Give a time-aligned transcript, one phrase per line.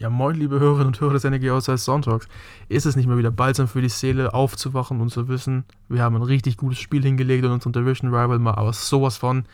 [0.00, 2.26] Ja, moin, liebe Hörerinnen und Hörer des NRG Outside Sonntags.
[2.70, 6.16] Ist es nicht mal wieder balsam für die Seele, aufzuwachen und zu wissen, wir haben
[6.16, 9.44] ein richtig gutes Spiel hingelegt und unseren Division Rival mal aber sowas von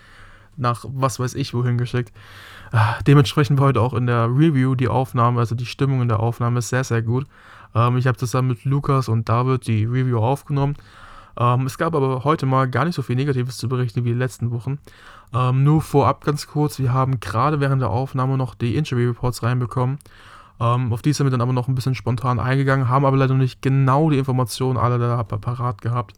[0.57, 2.13] nach was weiß ich wohin geschickt.
[2.71, 6.21] Ah, dementsprechend war heute auch in der Review die Aufnahme, also die Stimmung in der
[6.21, 7.27] Aufnahme sehr, sehr gut.
[7.75, 10.77] Ähm, ich habe zusammen mit Lukas und David die Review aufgenommen.
[11.37, 14.19] Ähm, es gab aber heute mal gar nicht so viel Negatives zu berichten wie die
[14.19, 14.79] letzten Wochen.
[15.35, 19.43] Ähm, nur vorab ganz kurz, wir haben gerade während der Aufnahme noch die Injury Reports
[19.43, 19.99] reinbekommen.
[20.61, 23.35] Ähm, auf die sind wir dann aber noch ein bisschen spontan eingegangen, haben aber leider
[23.35, 26.15] nicht genau die Informationen alle da parat gehabt.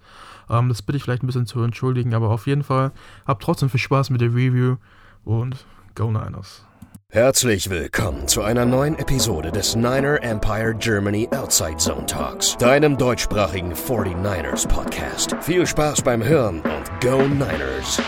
[0.49, 2.93] Ähm, das bitte ich vielleicht ein bisschen zu entschuldigen, aber auf jeden Fall
[3.27, 4.77] habt trotzdem viel Spaß mit der Review
[5.25, 5.65] und
[5.95, 6.65] Go Niners.
[7.11, 13.73] Herzlich willkommen zu einer neuen Episode des Niner Empire Germany Outside Zone Talks, deinem deutschsprachigen
[13.73, 15.35] 49ers Podcast.
[15.41, 17.99] Viel Spaß beim Hören und Go Niners!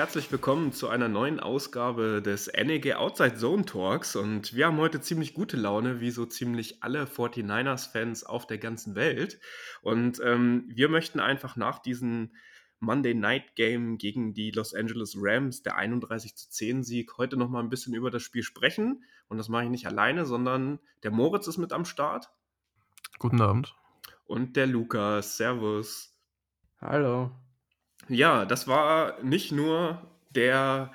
[0.00, 4.16] Herzlich willkommen zu einer neuen Ausgabe des NEG Outside Zone Talks.
[4.16, 8.94] Und wir haben heute ziemlich gute Laune, wie so ziemlich alle 49ers-Fans auf der ganzen
[8.94, 9.38] Welt.
[9.82, 12.30] Und ähm, wir möchten einfach nach diesem
[12.78, 17.62] Monday Night Game gegen die Los Angeles Rams, der 31 zu 10 Sieg, heute nochmal
[17.62, 19.04] ein bisschen über das Spiel sprechen.
[19.28, 22.30] Und das mache ich nicht alleine, sondern der Moritz ist mit am Start.
[23.18, 23.74] Guten Abend.
[24.24, 25.36] Und der Lukas.
[25.36, 26.16] Servus.
[26.80, 27.32] Hallo.
[28.10, 30.90] Ja, das war nicht nur der,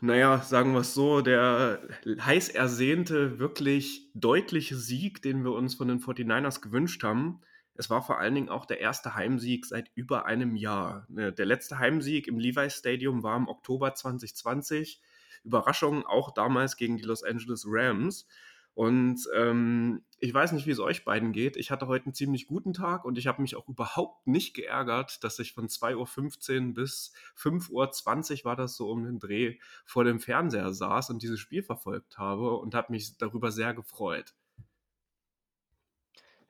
[0.00, 5.88] naja, sagen wir es so, der heiß ersehnte, wirklich deutliche Sieg, den wir uns von
[5.88, 7.40] den 49ers gewünscht haben.
[7.74, 11.04] Es war vor allen Dingen auch der erste Heimsieg seit über einem Jahr.
[11.08, 15.00] Ne, der letzte Heimsieg im Levi's Stadium war im Oktober 2020.
[15.42, 18.28] Überraschung auch damals gegen die Los Angeles Rams.
[18.74, 21.56] Und ähm, ich weiß nicht, wie es euch beiden geht.
[21.56, 25.22] Ich hatte heute einen ziemlich guten Tag und ich habe mich auch überhaupt nicht geärgert,
[25.24, 30.04] dass ich von 2.15 Uhr bis 5.20 Uhr war das so um den Dreh vor
[30.04, 34.34] dem Fernseher saß und dieses Spiel verfolgt habe und habe mich darüber sehr gefreut.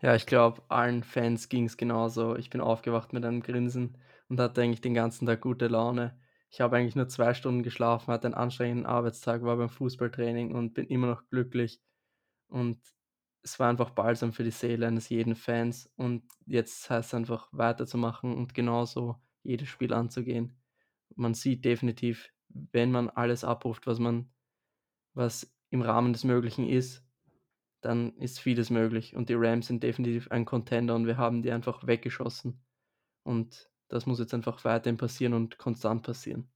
[0.03, 2.37] Ja, ich glaube, allen Fans ging es genauso.
[2.37, 3.99] Ich bin aufgewacht mit einem Grinsen
[4.29, 6.19] und hatte eigentlich den ganzen Tag gute Laune.
[6.51, 10.75] Ich habe eigentlich nur zwei Stunden geschlafen, hatte einen anstrengenden Arbeitstag, war beim Fußballtraining und
[10.75, 11.81] bin immer noch glücklich.
[12.51, 12.79] Und
[13.43, 15.91] es war einfach balsam für die Seele eines jeden Fans.
[15.97, 20.61] Und jetzt heißt es einfach weiterzumachen und genauso jedes Spiel anzugehen.
[21.17, 24.31] Man sieht definitiv, wenn man alles abruft, was man,
[25.15, 27.05] was im Rahmen des Möglichen ist,
[27.81, 29.17] dann ist vieles möglich.
[29.17, 32.63] Und die Rams sind definitiv ein Contender und wir haben die einfach weggeschossen.
[33.23, 36.51] Und das muss jetzt einfach weiterhin passieren und konstant passieren.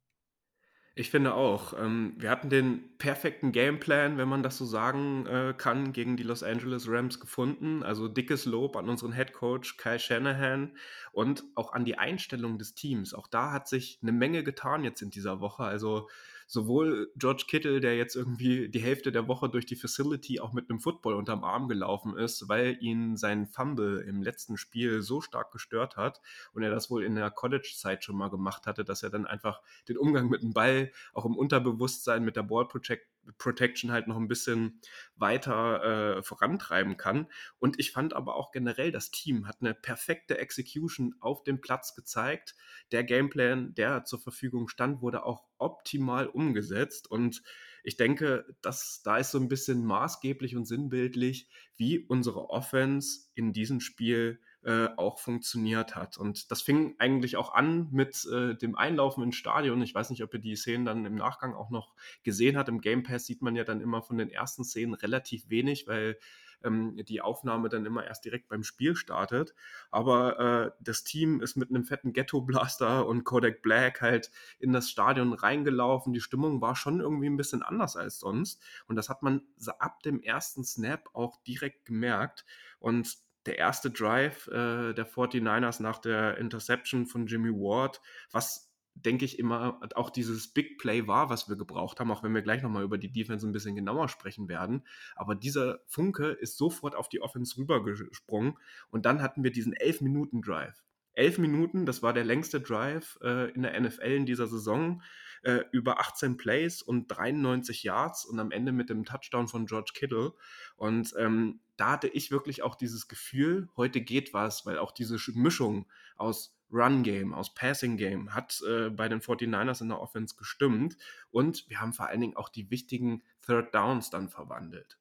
[0.96, 1.74] Ich finde auch.
[1.76, 6.22] Ähm, wir hatten den perfekten Gameplan, wenn man das so sagen äh, kann, gegen die
[6.22, 7.82] Los Angeles Rams gefunden.
[7.82, 10.70] Also dickes Lob an unseren Head Coach Kyle Shanahan
[11.12, 13.12] und auch an die Einstellung des Teams.
[13.12, 15.64] Auch da hat sich eine Menge getan jetzt in dieser Woche.
[15.64, 16.08] Also
[16.46, 20.70] sowohl George Kittle, der jetzt irgendwie die Hälfte der Woche durch die Facility auch mit
[20.70, 25.52] einem Football unterm Arm gelaufen ist, weil ihn sein Fumble im letzten Spiel so stark
[25.52, 26.20] gestört hat
[26.52, 29.62] und er das wohl in der College-Zeit schon mal gemacht hatte, dass er dann einfach
[29.88, 33.06] den Umgang mit dem Ball auch im Unterbewusstsein mit der Ball Project
[33.38, 34.80] Protection halt noch ein bisschen
[35.16, 37.26] weiter äh, vorantreiben kann.
[37.58, 41.94] Und ich fand aber auch generell, das Team hat eine perfekte Execution auf dem Platz
[41.94, 42.54] gezeigt.
[42.92, 47.10] Der Gameplan, der zur Verfügung stand, wurde auch optimal umgesetzt.
[47.10, 47.42] Und
[47.82, 53.52] ich denke, dass da ist so ein bisschen maßgeblich und sinnbildlich, wie unsere Offense in
[53.52, 56.16] diesem Spiel äh, auch funktioniert hat.
[56.16, 59.82] Und das fing eigentlich auch an mit äh, dem Einlaufen ins Stadion.
[59.82, 62.68] Ich weiß nicht, ob ihr die Szenen dann im Nachgang auch noch gesehen habt.
[62.68, 66.18] Im Game Pass sieht man ja dann immer von den ersten Szenen relativ wenig, weil
[66.64, 69.54] ähm, die Aufnahme dann immer erst direkt beim Spiel startet.
[69.90, 74.72] Aber äh, das Team ist mit einem fetten Ghetto Blaster und Kodak Black halt in
[74.72, 76.12] das Stadion reingelaufen.
[76.12, 78.62] Die Stimmung war schon irgendwie ein bisschen anders als sonst.
[78.86, 79.42] Und das hat man
[79.78, 82.44] ab dem ersten Snap auch direkt gemerkt.
[82.78, 89.24] Und der erste Drive äh, der 49ers nach der Interception von Jimmy Ward, was denke
[89.24, 92.62] ich immer auch dieses Big Play war, was wir gebraucht haben, auch wenn wir gleich
[92.62, 94.86] nochmal über die Defense ein bisschen genauer sprechen werden.
[95.16, 98.56] Aber dieser Funke ist sofort auf die Offense rübergesprungen
[98.90, 100.84] und dann hatten wir diesen 11-Minuten-Drive.
[101.14, 105.02] 11 Minuten, das war der längste Drive äh, in der NFL in dieser Saison,
[105.44, 109.92] äh, über 18 Plays und 93 Yards und am Ende mit dem Touchdown von George
[109.94, 110.32] Kittle.
[110.76, 115.18] Und ähm, da hatte ich wirklich auch dieses Gefühl, heute geht was, weil auch diese
[115.34, 115.86] Mischung
[116.16, 120.96] aus Run Game, aus Passing Game hat äh, bei den 49ers in der Offense gestimmt
[121.30, 124.98] und wir haben vor allen Dingen auch die wichtigen Third Downs dann verwandelt.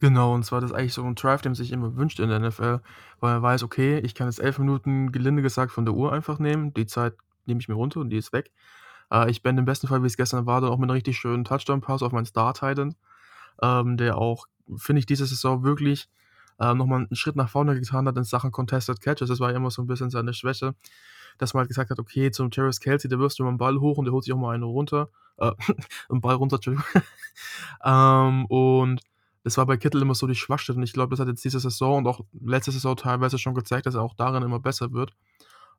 [0.00, 2.28] Genau, und zwar das ist eigentlich so ein Drive, den man sich immer wünscht in
[2.28, 2.80] der NFL,
[3.18, 6.38] weil man weiß, okay, ich kann jetzt 11 Minuten gelinde gesagt von der Uhr einfach
[6.38, 6.72] nehmen.
[6.72, 7.14] Die Zeit
[7.48, 8.52] nehme ich mir runter und die ist weg.
[9.10, 11.18] Äh, ich bin im besten Fall, wie es gestern war, dann auch mit einem richtig
[11.18, 12.94] schönen Touchdown-Pass auf meinen Star-Titan,
[13.62, 14.46] ähm, der auch,
[14.76, 16.08] finde ich, diese Saison wirklich
[16.58, 19.28] äh, nochmal einen Schritt nach vorne getan hat in Sachen Contested Catches.
[19.28, 20.74] Das war ja immer so ein bisschen seine Schwäche,
[21.38, 23.78] dass man halt gesagt hat, okay, zum Terrace Kelsey, der wirst du mal einen Ball
[23.80, 25.08] hoch und der holt sich auch mal einen runter.
[25.38, 25.52] Äh,
[26.08, 26.86] einen Ball runter, Entschuldigung.
[27.84, 29.00] ähm, und
[29.44, 30.76] das war bei Kittel immer so die Schwachstelle.
[30.76, 33.86] Und ich glaube, das hat jetzt diese Saison und auch letzte Saison teilweise schon gezeigt,
[33.86, 35.14] dass er auch darin immer besser wird.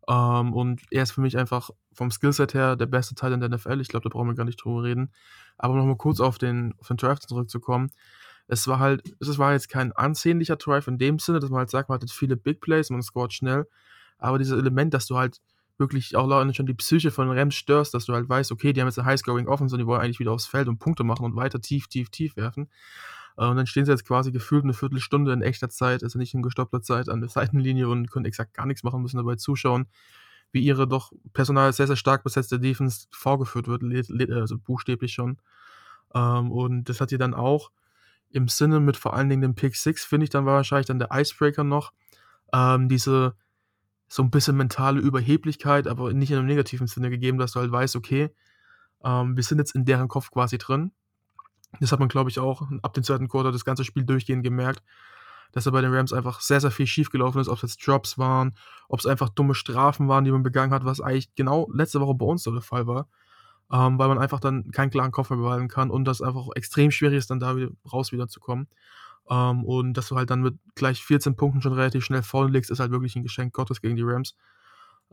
[0.09, 3.50] Ähm, und er ist für mich einfach vom Skillset her der beste Teil in der
[3.50, 3.79] NFL.
[3.79, 5.13] Ich glaube, da brauchen wir gar nicht drüber reden.
[5.57, 7.91] Aber nochmal kurz auf den, auf den Draft zurückzukommen.
[8.47, 11.69] Es war halt, es war jetzt kein ansehnlicher Drive in dem Sinne, dass man halt
[11.69, 13.67] sagt, man hat viele Big Plays, man scoret schnell.
[14.17, 15.39] Aber dieses Element, dass du halt
[15.77, 18.81] wirklich auch Leute schon die Psyche von Rams störst, dass du halt weißt, okay, die
[18.81, 21.23] haben jetzt eine High-Scoring Offense und die wollen eigentlich wieder aufs Feld und Punkte machen
[21.23, 22.69] und weiter tief, tief, tief werfen.
[23.39, 26.33] Äh, und dann stehen sie jetzt quasi gefühlt eine Viertelstunde in echter Zeit, also nicht
[26.33, 29.88] in gestoppter Zeit, an der Seitenlinie und können exakt gar nichts machen, müssen dabei zuschauen,
[30.51, 33.83] wie ihre doch personal sehr, sehr stark besetzte Defense vorgeführt wird,
[34.31, 35.38] also buchstäblich schon.
[36.13, 37.71] Ähm, und das hat ihr dann auch
[38.31, 41.09] im Sinne mit vor allen Dingen dem Pick 6, finde ich, dann wahrscheinlich dann der
[41.12, 41.94] Icebreaker noch.
[42.53, 43.35] Ähm, diese
[44.07, 47.71] so ein bisschen mentale Überheblichkeit, aber nicht in einem negativen Sinne gegeben, dass du halt
[47.71, 48.31] weißt, okay,
[49.03, 50.92] ähm, wir sind jetzt in deren Kopf quasi drin.
[51.80, 54.81] Das hat man, glaube ich, auch ab dem zweiten Quarter das ganze Spiel durchgehend gemerkt,
[55.51, 58.18] dass da bei den Rams einfach sehr, sehr viel schiefgelaufen ist, ob es jetzt Drops
[58.18, 58.54] waren,
[58.88, 62.16] ob es einfach dumme Strafen waren, die man begangen hat, was eigentlich genau letzte Woche
[62.16, 63.07] bei uns so der Fall war.
[63.71, 66.89] Ähm, weil man einfach dann keinen klaren Kopf mehr behalten kann und das einfach extrem
[66.89, 68.68] schwierig ist, dann da wieder raus wieder zu kommen.
[69.30, 72.71] Ähm, und dass du halt dann mit gleich 14 Punkten schon relativ schnell vorne legst,
[72.71, 74.36] ist halt wirklich ein Geschenk Gottes gegen die Rams.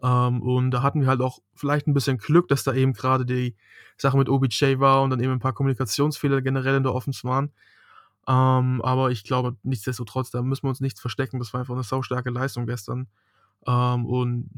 [0.02, 3.24] Ähm, und da hatten wir halt auch vielleicht ein bisschen Glück, dass da eben gerade
[3.24, 3.56] die
[3.96, 7.52] Sache mit OBJ war und dann eben ein paar Kommunikationsfehler generell in der Offense waren.
[8.28, 11.38] Ähm, aber ich glaube, nichtsdestotrotz, da müssen wir uns nichts verstecken.
[11.38, 13.06] Das war einfach eine saustarke Leistung gestern.
[13.66, 14.50] Ähm, und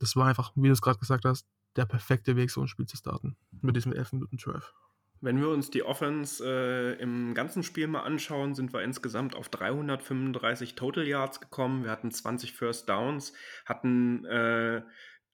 [0.00, 1.46] das war einfach, wie du es gerade gesagt hast,
[1.76, 3.36] der perfekte Weg, so ein Spiel zu starten.
[3.62, 4.74] Mit diesem 11 Minuten Drive.
[5.24, 9.48] Wenn wir uns die Offense äh, im ganzen Spiel mal anschauen, sind wir insgesamt auf
[9.48, 11.82] 335 Total Yards gekommen.
[11.82, 13.32] Wir hatten 20 First Downs,
[13.64, 14.82] hatten äh,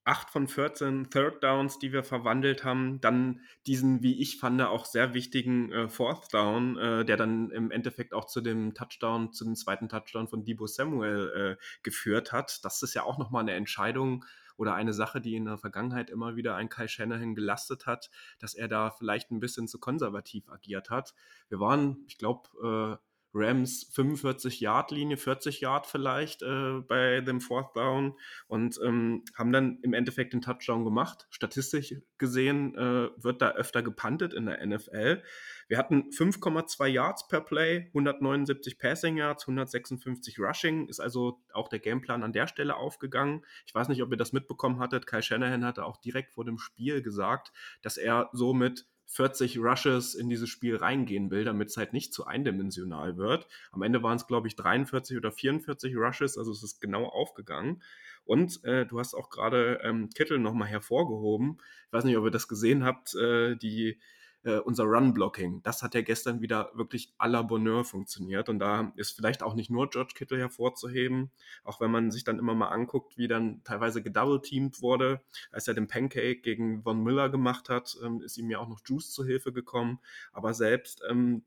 [0.04, 3.00] 8 von 14 Third Downs, die wir verwandelt haben.
[3.00, 7.72] Dann diesen, wie ich fand, auch sehr wichtigen äh, Fourth Down, äh, der dann im
[7.72, 12.64] Endeffekt auch zu dem Touchdown, zu dem zweiten Touchdown von Debo Samuel äh, geführt hat.
[12.64, 14.24] Das ist ja auch nochmal eine Entscheidung,
[14.60, 18.10] oder eine Sache, die in der Vergangenheit immer wieder ein Kai Shanahan gelastet hat,
[18.40, 21.14] dass er da vielleicht ein bisschen zu konservativ agiert hat.
[21.48, 27.40] Wir waren, ich glaube, äh, Rams 45 Yard Linie, 40 Yard vielleicht äh, bei dem
[27.40, 28.18] Fourth Down
[28.48, 31.26] und ähm, haben dann im Endeffekt den Touchdown gemacht.
[31.30, 35.22] Statistisch gesehen äh, wird da öfter gepantet in der NFL.
[35.68, 41.78] Wir hatten 5,2 Yards per Play, 179 Passing Yards, 156 Rushing, ist also auch der
[41.78, 43.44] Gameplan an der Stelle aufgegangen.
[43.66, 45.06] Ich weiß nicht, ob ihr das mitbekommen hattet.
[45.06, 47.52] Kai Shanahan hatte auch direkt vor dem Spiel gesagt,
[47.82, 52.14] dass er so mit 40 Rushes in dieses Spiel reingehen will, damit es halt nicht
[52.14, 53.48] zu eindimensional wird.
[53.72, 57.82] Am Ende waren es, glaube ich, 43 oder 44 Rushes, also es ist genau aufgegangen.
[58.24, 61.58] Und äh, du hast auch gerade ähm, Kittel nochmal hervorgehoben.
[61.86, 63.98] Ich weiß nicht, ob ihr das gesehen habt, äh, die
[64.44, 65.62] äh, unser Run-Blocking.
[65.62, 68.48] Das hat ja gestern wieder wirklich à la Bonheur funktioniert.
[68.48, 71.30] Und da ist vielleicht auch nicht nur George Kittle hervorzuheben,
[71.64, 75.20] auch wenn man sich dann immer mal anguckt, wie dann teilweise gedouble-teamed wurde.
[75.52, 78.80] Als er den Pancake gegen Von Miller gemacht hat, ähm, ist ihm ja auch noch
[78.84, 80.00] Juice zu Hilfe gekommen.
[80.32, 81.42] Aber selbst ähm,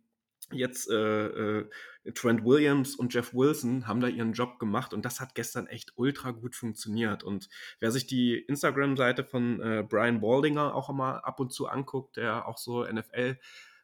[0.52, 1.70] jetzt äh, äh,
[2.16, 5.94] Trent Williams und Jeff Wilson haben da ihren Job gemacht und das hat gestern echt
[5.96, 7.24] ultra gut funktioniert.
[7.24, 12.18] Und wer sich die Instagram-Seite von äh, Brian Baldinger auch mal ab und zu anguckt,
[12.18, 13.38] der auch so NFL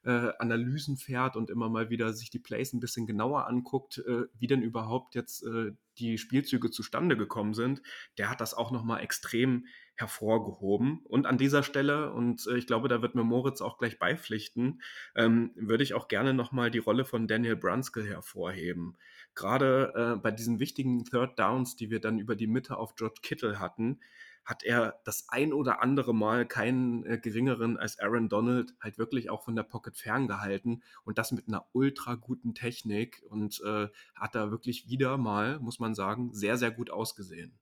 [0.04, 4.24] äh, Analysen fährt und immer mal wieder sich die Plays ein bisschen genauer anguckt, äh,
[4.38, 7.82] wie denn überhaupt jetzt äh, die Spielzüge zustande gekommen sind,
[8.18, 9.66] der hat das auch nochmal extrem
[10.00, 11.02] hervorgehoben.
[11.04, 14.82] Und an dieser Stelle, und äh, ich glaube, da wird mir Moritz auch gleich beipflichten,
[15.16, 18.98] ähm, würde ich auch gerne nochmal die Rolle von Daniel Brunskill hervorheben.
[19.36, 23.20] Gerade äh, bei diesen wichtigen Third Downs, die wir dann über die Mitte auf George
[23.22, 24.00] Kittle hatten,
[24.46, 29.30] hat er das ein oder andere Mal keinen äh, geringeren als Aaron Donald halt wirklich
[29.30, 34.34] auch von der Pocket ferngehalten und das mit einer ultra guten Technik und äh, hat
[34.34, 37.60] da wirklich wieder mal, muss man sagen, sehr, sehr gut ausgesehen.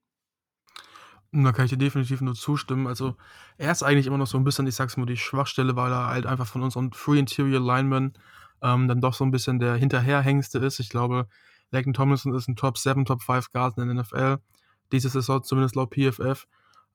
[1.31, 2.87] Da kann ich dir definitiv nur zustimmen.
[2.87, 3.15] Also,
[3.57, 6.07] er ist eigentlich immer noch so ein bisschen, ich sag's mal, die Schwachstelle, weil er
[6.07, 8.13] halt einfach von unseren Free Interior Linemen
[8.61, 10.79] ähm, dann doch so ein bisschen der Hinterherhängste ist.
[10.79, 11.27] Ich glaube,
[11.71, 14.37] Laken Tomlinson ist ein Top 7, Top 5 Guard in der NFL.
[14.91, 16.47] Diese Saison zumindest laut PFF.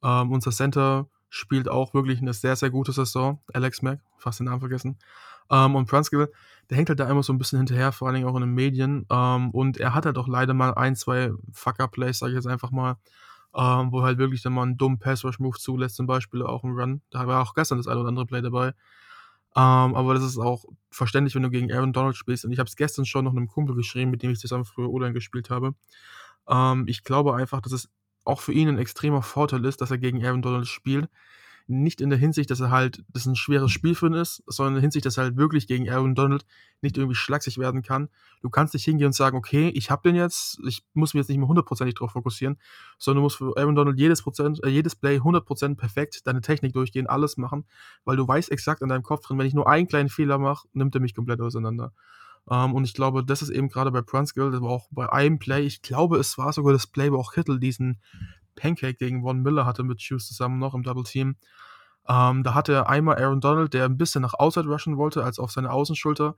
[0.03, 3.41] Ähm, unser Center spielt auch wirklich eine sehr, sehr gute Saison.
[3.53, 4.99] Alex Mack, fast den Namen vergessen.
[5.51, 6.31] Ähm, und Brunskill,
[6.71, 8.55] der hängt halt da immer so ein bisschen hinterher, vor allen Dingen auch in den
[8.55, 9.07] Medien.
[9.11, 12.71] Ähm, und er hat halt auch leider mal ein, zwei Fucker-Plays, sage ich jetzt einfach
[12.71, 12.97] mal,
[13.55, 17.03] ähm, wo halt wirklich dann mal einen dummen Pass-Rush-Move zulässt, zum Beispiel auch im Run.
[17.11, 18.69] Da war auch gestern das ein oder andere Play dabei.
[19.55, 22.45] Ähm, aber das ist auch verständlich, wenn du gegen Aaron Donald spielst.
[22.45, 24.89] Und ich habe es gestern schon noch einem Kumpel geschrieben, mit dem ich zusammen früher
[24.89, 25.75] O-Line gespielt habe.
[26.49, 27.91] Ähm, ich glaube einfach, dass es
[28.25, 31.09] auch für ihn ein extremer Vorteil ist, dass er gegen Aaron Donald spielt,
[31.67, 34.73] nicht in der Hinsicht, dass er halt, das ein schweres Spiel für ihn ist, sondern
[34.73, 36.45] in der Hinsicht, dass er halt wirklich gegen Aaron Donald
[36.81, 38.09] nicht irgendwie schlagsig werden kann.
[38.43, 41.29] Du kannst nicht hingehen und sagen, okay, ich habe den jetzt, ich muss mich jetzt
[41.29, 42.59] nicht mehr hundertprozentig drauf fokussieren,
[42.99, 46.73] sondern du musst für Aaron Donald jedes Prozent, äh, jedes Play 100% perfekt deine Technik
[46.73, 47.65] durchgehen, alles machen,
[48.05, 50.67] weil du weißt exakt in deinem Kopf drin, wenn ich nur einen kleinen Fehler mache,
[50.73, 51.93] nimmt er mich komplett auseinander.
[52.45, 55.11] Um, ähm, und ich glaube, das ist eben gerade bei Brunskill, das war auch bei
[55.13, 58.01] einem Play, ich glaube, es war sogar das Play, wo auch Kittel diesen
[58.57, 61.37] Pancake gegen Von Miller hatte mit Shoes zusammen noch im Double Team.
[62.09, 65.39] Ähm, da hatte er einmal Aaron Donald, der ein bisschen nach Outside rushen wollte, als
[65.39, 66.37] auf seine Außenschulter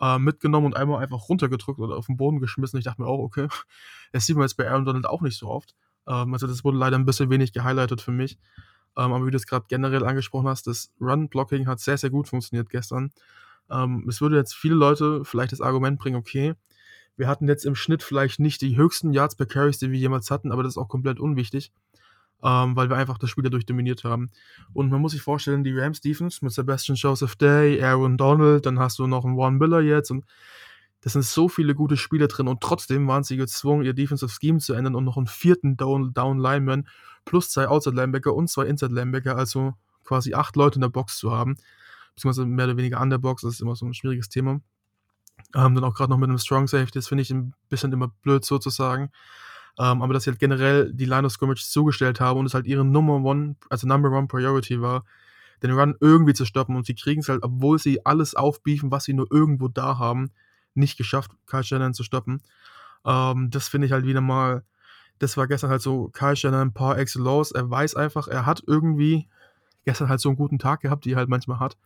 [0.00, 2.78] äh, mitgenommen und einmal einfach runtergedrückt oder auf den Boden geschmissen.
[2.78, 3.48] Ich dachte mir auch, okay,
[4.12, 5.74] das sieht man jetzt bei Aaron Donald auch nicht so oft.
[6.06, 8.38] Ähm, also das wurde leider ein bisschen wenig gehighlightet für mich.
[8.96, 12.28] Ähm, aber wie du es gerade generell angesprochen hast, das Run-Blocking hat sehr, sehr gut
[12.28, 13.10] funktioniert gestern.
[13.70, 16.54] Ähm, es würde jetzt viele Leute vielleicht das Argument bringen, okay,
[17.22, 20.30] wir hatten jetzt im Schnitt vielleicht nicht die höchsten Yards per Carries, die wir jemals
[20.30, 21.72] hatten, aber das ist auch komplett unwichtig
[22.42, 24.30] ähm, weil wir einfach das Spiel dadurch dominiert haben.
[24.72, 28.78] Und man muss sich vorstellen, die Rams Defense mit Sebastian Joseph Day, Aaron Donald, dann
[28.78, 30.24] hast du noch einen Warren Miller jetzt und
[31.02, 34.58] das sind so viele gute Spieler drin und trotzdem waren sie gezwungen, ihr Defensive Scheme
[34.58, 36.86] zu ändern und noch einen vierten Down, Down Lineman
[37.24, 39.74] plus zwei Outside Linebacker und zwei Inside Linebacker, also
[40.04, 41.56] quasi acht Leute in der Box zu haben,
[42.14, 44.60] beziehungsweise mehr oder weniger an der Box, das ist immer so ein schwieriges Thema.
[45.54, 48.08] Ähm, dann auch gerade noch mit einem Strong Safety, das finde ich ein bisschen immer
[48.22, 49.10] blöd sozusagen.
[49.78, 52.66] Ähm, aber dass sie halt generell die Line of Scrimmage zugestellt haben und es halt
[52.66, 55.04] ihre Number One, also Number One Priority war,
[55.62, 56.76] den Run irgendwie zu stoppen.
[56.76, 60.30] Und sie kriegen es halt, obwohl sie alles aufbiefen, was sie nur irgendwo da haben,
[60.74, 62.42] nicht geschafft, Kyle Shannon zu stoppen.
[63.04, 64.64] Ähm, das finde ich halt wieder mal,
[65.18, 67.52] das war gestern halt so, Kyle Shannon ein paar Excel-Lows.
[67.52, 69.28] Er weiß einfach, er hat irgendwie
[69.84, 71.76] gestern halt so einen guten Tag gehabt, die er halt manchmal hat.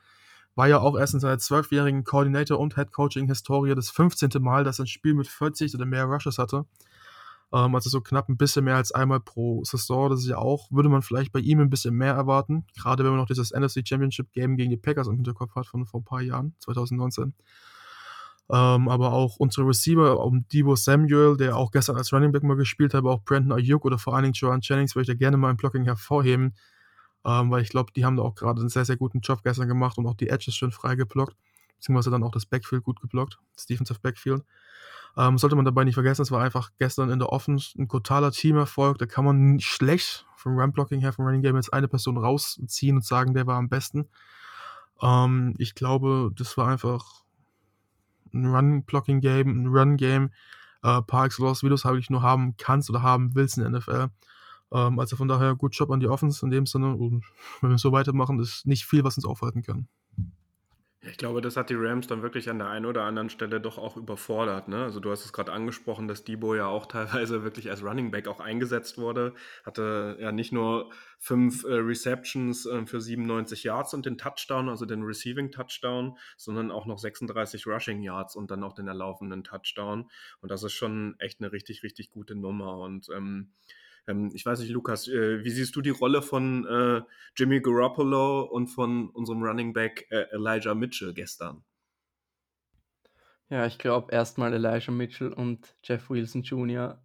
[0.56, 4.30] War ja auch erst in seiner zwölfjährigen Coordinator- und Head-Coaching-Historie das 15.
[4.40, 6.64] Mal, dass er ein Spiel mit 40 oder mehr Rushes hatte.
[7.52, 10.10] Ähm, also so knapp ein bisschen mehr als einmal pro Saison.
[10.10, 12.66] Das ist ja auch, würde man vielleicht bei ihm ein bisschen mehr erwarten.
[12.76, 15.86] Gerade wenn man noch dieses NFC Championship Game gegen die Packers im Hinterkopf hat von
[15.86, 17.34] vor ein paar Jahren, 2019.
[18.48, 22.56] Ähm, aber auch unsere Receiver, um Debo Samuel, der auch gestern als Running Back mal
[22.56, 25.18] gespielt hat, aber auch Brandon Ayuk oder vor allen Dingen Joan Jennings, würde ich da
[25.18, 26.54] gerne mal im Blocking hervorheben,
[27.26, 29.66] ähm, weil ich glaube, die haben da auch gerade einen sehr, sehr guten Job gestern
[29.66, 31.36] gemacht und auch die Edges schön frei geblockt,
[31.74, 34.44] beziehungsweise dann auch das Backfield gut geblockt, das Defensive Backfield.
[35.16, 38.30] Ähm, sollte man dabei nicht vergessen, es war einfach gestern in der Offense ein totaler
[38.30, 38.98] Teamerfolg.
[38.98, 43.04] Da kann man schlecht vom Run-Blocking her, vom Running Game jetzt eine Person rausziehen und
[43.04, 44.08] sagen, der war am besten.
[45.02, 47.24] Ähm, ich glaube, das war einfach
[48.32, 50.30] ein Run-Blocking-Game, ein Run-Game,
[50.82, 53.80] äh, par excellence, wie du es eigentlich nur haben kannst oder haben willst in der
[53.80, 54.10] NFL.
[54.72, 56.94] Ähm, also von daher, gut Job an die Offense in dem Sinne.
[56.94, 57.24] Und
[57.60, 59.88] wenn wir so weitermachen, ist nicht viel, was uns aufhalten kann.
[61.08, 63.78] Ich glaube, das hat die Rams dann wirklich an der einen oder anderen Stelle doch
[63.78, 64.66] auch überfordert.
[64.66, 64.82] Ne?
[64.82, 68.26] Also du hast es gerade angesprochen, dass Debo ja auch teilweise wirklich als Running Back
[68.26, 69.34] auch eingesetzt wurde.
[69.64, 74.84] Hatte ja nicht nur fünf äh, Receptions äh, für 97 Yards und den Touchdown, also
[74.84, 80.10] den Receiving Touchdown, sondern auch noch 36 Rushing Yards und dann auch den erlaufenden Touchdown.
[80.40, 82.78] Und das ist schon echt eine richtig, richtig gute Nummer.
[82.78, 83.52] Und ähm,
[84.06, 87.02] ähm, ich weiß nicht, Lukas, äh, wie siehst du die Rolle von äh,
[87.36, 91.64] Jimmy Garoppolo und von unserem Running Back äh, Elijah Mitchell gestern?
[93.48, 97.02] Ja, ich glaube erstmal Elijah Mitchell und Jeff Wilson Jr.,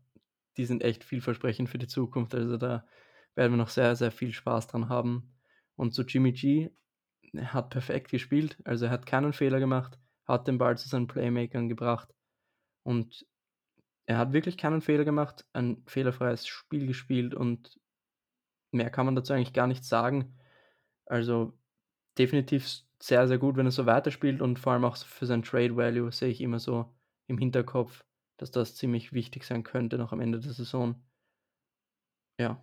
[0.58, 2.36] die sind echt vielversprechend für die Zukunft.
[2.36, 2.86] Also da
[3.36, 5.34] werden wir noch sehr, sehr viel Spaß dran haben.
[5.76, 6.70] Und zu Jimmy G,
[7.34, 11.08] er hat perfekt gespielt, also er hat keinen Fehler gemacht, hat den Ball zu seinen
[11.08, 12.10] Playmakern gebracht
[12.84, 13.26] und
[14.06, 17.80] er hat wirklich keinen Fehler gemacht, ein fehlerfreies Spiel gespielt und
[18.72, 20.38] mehr kann man dazu eigentlich gar nicht sagen.
[21.06, 21.58] Also
[22.18, 25.76] definitiv sehr, sehr gut, wenn er so weiterspielt und vor allem auch für sein Trade
[25.76, 26.94] Value sehe ich immer so
[27.28, 28.06] im Hinterkopf,
[28.38, 31.02] dass das ziemlich wichtig sein könnte noch am Ende der Saison.
[32.38, 32.62] Ja,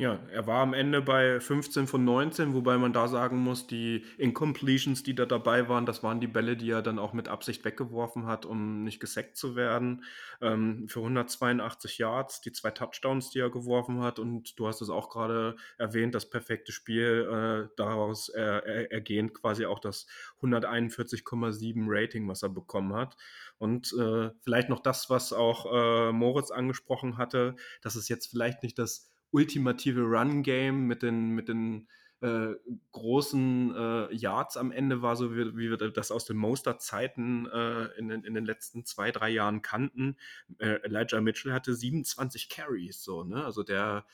[0.00, 4.02] ja, er war am Ende bei 15 von 19, wobei man da sagen muss, die
[4.16, 7.66] Incompletions, die da dabei waren, das waren die Bälle, die er dann auch mit Absicht
[7.66, 10.02] weggeworfen hat, um nicht gesackt zu werden.
[10.40, 14.18] Ähm, für 182 Yards, die zwei Touchdowns, die er geworfen hat.
[14.18, 19.66] Und du hast es auch gerade erwähnt, das perfekte Spiel, äh, daraus äh, ergehend quasi
[19.66, 20.06] auch das
[20.40, 23.18] 141,7 Rating, was er bekommen hat.
[23.58, 28.62] Und äh, vielleicht noch das, was auch äh, Moritz angesprochen hatte, dass es jetzt vielleicht
[28.62, 31.88] nicht das ultimative Run-Game mit den, mit den
[32.20, 32.54] äh,
[32.92, 37.84] großen äh, Yards am Ende war, so wie, wie wir das aus den Moster-Zeiten äh,
[37.98, 40.16] in, in, den letzten zwei, drei Jahren kannten.
[40.58, 43.44] Äh, Elijah Mitchell hatte 27 Carries, so, ne?
[43.44, 44.04] Also der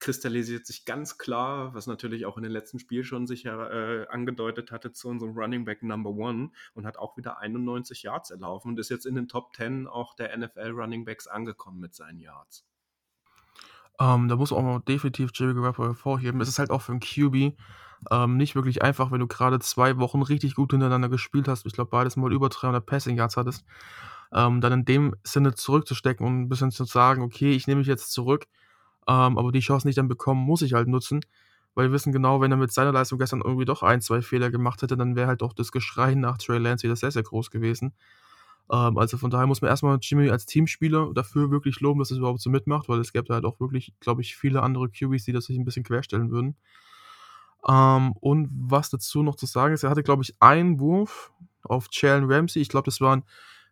[0.00, 4.70] kristallisiert sich ganz klar, was natürlich auch in den letzten Spielen schon sich äh, angedeutet
[4.70, 8.78] hatte, zu unserem Running Back Number One und hat auch wieder 91 Yards erlaufen und
[8.78, 12.66] ist jetzt in den Top 10 auch der NFL Running Backs angekommen mit seinen Yards.
[14.00, 16.40] Ähm, da muss auch noch definitiv Jimmy Garoppolo hervorheben.
[16.40, 17.56] Es ist halt auch für einen QB
[18.10, 21.66] ähm, nicht wirklich einfach, wenn du gerade zwei Wochen richtig gut hintereinander gespielt hast.
[21.66, 23.64] Ich glaube, beides mal über 300 Passing Yards hattest.
[24.32, 27.86] Ähm, dann in dem Sinne zurückzustecken und ein bisschen zu sagen, okay, ich nehme mich
[27.88, 28.46] jetzt zurück,
[29.08, 31.20] ähm, aber die Chance, ich dann bekomme, muss ich halt nutzen.
[31.74, 34.50] Weil wir wissen genau, wenn er mit seiner Leistung gestern irgendwie doch ein, zwei Fehler
[34.50, 37.50] gemacht hätte, dann wäre halt auch das Geschrei nach Trey Lance wieder sehr, sehr groß
[37.50, 37.94] gewesen.
[38.70, 42.18] Ähm, also von daher muss man erstmal Jimmy als Teamspieler dafür wirklich loben, dass er
[42.18, 45.32] überhaupt so mitmacht, weil es gäbe halt auch wirklich, glaube ich, viele andere QBs, die
[45.32, 46.56] das sich ein bisschen querstellen würden.
[47.66, 51.88] Ähm, und was dazu noch zu sagen ist, er hatte, glaube ich, einen Wurf auf
[51.90, 52.60] Jalen Ramsey.
[52.60, 53.24] Ich glaube, das waren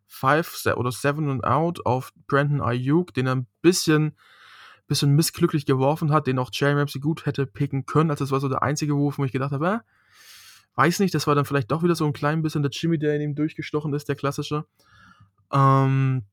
[0.06, 4.16] Five oder Seven and Out auf Brandon Ayuk, den er ein bisschen,
[4.86, 8.10] bisschen missglücklich geworfen hat, den auch Jalen Ramsey gut hätte picken können.
[8.10, 9.78] Also das war so der einzige Wurf, wo ich gedacht habe, äh,
[10.74, 13.14] Weiß nicht, das war dann vielleicht doch wieder so ein klein bisschen der Jimmy, der
[13.16, 14.64] in ihm durchgestochen ist, der klassische.
[15.52, 16.24] Ähm,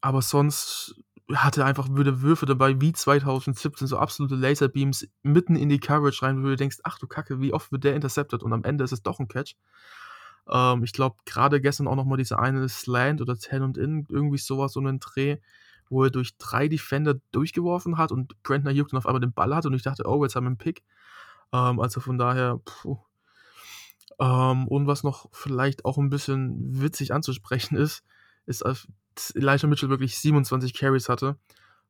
[0.00, 0.96] aber sonst
[1.32, 6.22] hatte er einfach würde Würfe dabei wie 2017, so absolute Laserbeams mitten in die Coverage
[6.22, 8.84] rein, wo du denkst, ach du Kacke, wie oft wird der intercepted und am Ende
[8.84, 9.56] ist es doch ein Catch.
[10.48, 14.38] Ähm, ich glaube, gerade gestern auch nochmal diese eine Slant oder Ten und In, irgendwie
[14.38, 15.38] sowas, so einen Dreh,
[15.88, 19.54] wo er durch drei Defender durchgeworfen hat und Brentner Ayuk dann auf einmal den Ball
[19.54, 20.82] hat und ich dachte, oh, jetzt haben wir einen Pick.
[21.52, 22.98] Ähm, also von daher, puh,
[24.18, 28.04] ähm, und was noch vielleicht auch ein bisschen witzig anzusprechen ist,
[28.46, 31.36] ist, dass Elijah Mitchell wirklich 27 Carries hatte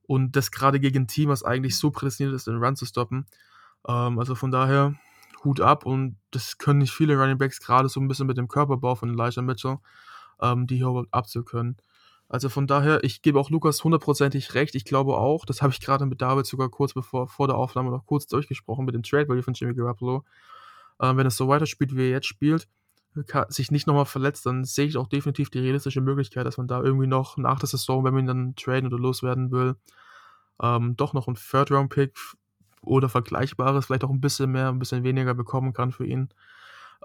[0.07, 3.27] und das gerade gegen ein Team, was eigentlich so prädestiniert ist, den Run zu stoppen.
[3.87, 4.95] Ähm, also von daher
[5.45, 8.49] Hut ab und das können nicht viele Running Backs gerade so ein bisschen mit dem
[8.49, 9.79] Körperbau von Elijah Mitchell,
[10.41, 11.77] ähm, die hier überhaupt abzukönnen.
[12.29, 14.75] Also von daher, ich gebe auch Lukas hundertprozentig recht.
[14.75, 17.91] Ich glaube auch, das habe ich gerade mit David sogar kurz bevor vor der Aufnahme
[17.91, 20.25] noch kurz durchgesprochen mit dem Trade Value von Jimmy Garoppolo
[21.01, 22.69] äh, wenn es so weiterspielt, wie er jetzt spielt,
[23.49, 26.83] sich nicht nochmal verletzt, dann sehe ich auch definitiv die realistische Möglichkeit, dass man da
[26.83, 29.77] irgendwie noch nach der Saison, wenn man ihn dann traden oder loswerden will,
[30.61, 32.17] ähm, doch noch einen Third-Round-Pick
[32.83, 36.29] oder Vergleichbares, vielleicht auch ein bisschen mehr, ein bisschen weniger bekommen kann für ihn.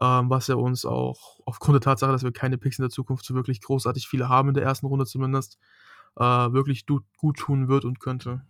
[0.02, 3.26] Ähm, was er uns auch aufgrund der Tatsache, dass wir keine Picks in der Zukunft
[3.26, 5.60] so wirklich großartig viele haben in der ersten Runde zumindest,
[6.16, 8.42] äh, wirklich gut tun wird und könnte.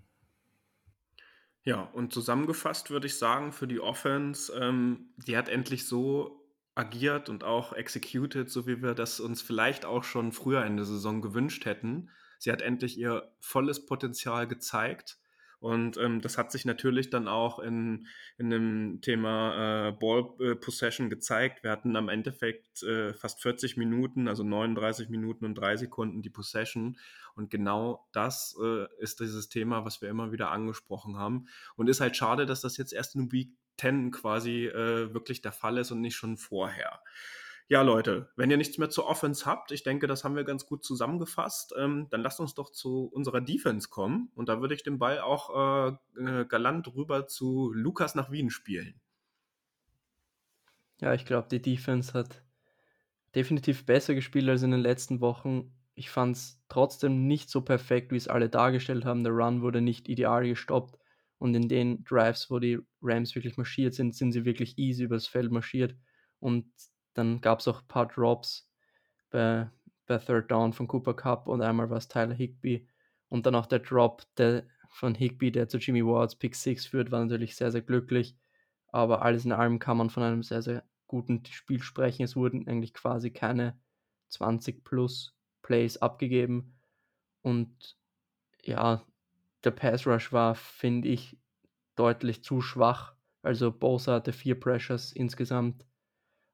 [1.70, 7.30] Ja, und zusammengefasst würde ich sagen, für die Offense, ähm, die hat endlich so agiert
[7.30, 11.22] und auch executed, so wie wir das uns vielleicht auch schon früher in der Saison
[11.22, 12.10] gewünscht hätten.
[12.40, 15.20] Sie hat endlich ihr volles Potenzial gezeigt.
[15.60, 20.56] Und ähm, das hat sich natürlich dann auch in, in dem Thema äh, Ball äh,
[20.56, 21.64] Possession gezeigt.
[21.64, 26.30] Wir hatten am Endeffekt äh, fast 40 Minuten, also 39 Minuten und drei Sekunden die
[26.30, 26.98] Possession.
[27.36, 31.48] Und genau das äh, ist dieses Thema, was wir immer wieder angesprochen haben.
[31.76, 35.52] Und ist halt schade, dass das jetzt erst in Week 10 quasi äh, wirklich der
[35.52, 37.02] Fall ist und nicht schon vorher.
[37.72, 40.66] Ja, Leute, wenn ihr nichts mehr zur Offense habt, ich denke, das haben wir ganz
[40.66, 44.32] gut zusammengefasst, ähm, dann lasst uns doch zu unserer Defense kommen.
[44.34, 48.50] Und da würde ich den Ball auch äh, äh, galant rüber zu Lukas nach Wien
[48.50, 49.00] spielen.
[51.00, 52.44] Ja, ich glaube, die Defense hat
[53.36, 55.72] definitiv besser gespielt als in den letzten Wochen.
[55.94, 59.24] Ich fand es trotzdem nicht so perfekt, wie es alle dargestellt haben.
[59.24, 60.98] Der Run wurde nicht ideal gestoppt.
[61.38, 65.28] Und in den Drives, wo die Rams wirklich marschiert sind, sind sie wirklich easy übers
[65.28, 65.96] Feld marschiert.
[66.40, 66.66] Und
[67.20, 68.70] dann gab es auch ein paar Drops
[69.30, 69.70] bei,
[70.08, 72.88] bei Third Down von Cooper Cup und einmal war es Tyler Higby.
[73.28, 77.12] Und dann auch der Drop der, von Higby, der zu Jimmy Wards Pick 6 führt,
[77.12, 78.36] war natürlich sehr, sehr glücklich.
[78.88, 82.24] Aber alles in allem kann man von einem sehr, sehr guten Spiel sprechen.
[82.24, 83.80] Es wurden eigentlich quasi keine
[84.30, 86.80] 20 plus Plays abgegeben.
[87.42, 87.98] Und
[88.64, 89.06] ja,
[89.64, 91.38] der Pass Rush war, finde ich,
[91.96, 93.16] deutlich zu schwach.
[93.42, 95.86] Also Bosa hatte vier Pressures insgesamt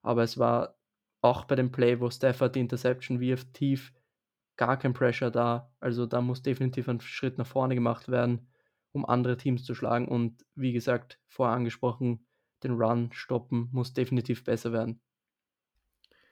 [0.05, 0.77] aber es war
[1.21, 3.93] auch bei dem Play, wo Stafford die Interception wirft, tief,
[4.55, 5.73] gar kein Pressure da.
[5.79, 8.47] Also da muss definitiv ein Schritt nach vorne gemacht werden,
[8.91, 10.07] um andere Teams zu schlagen.
[10.07, 12.27] Und wie gesagt, vorher angesprochen,
[12.63, 15.01] den Run stoppen muss definitiv besser werden.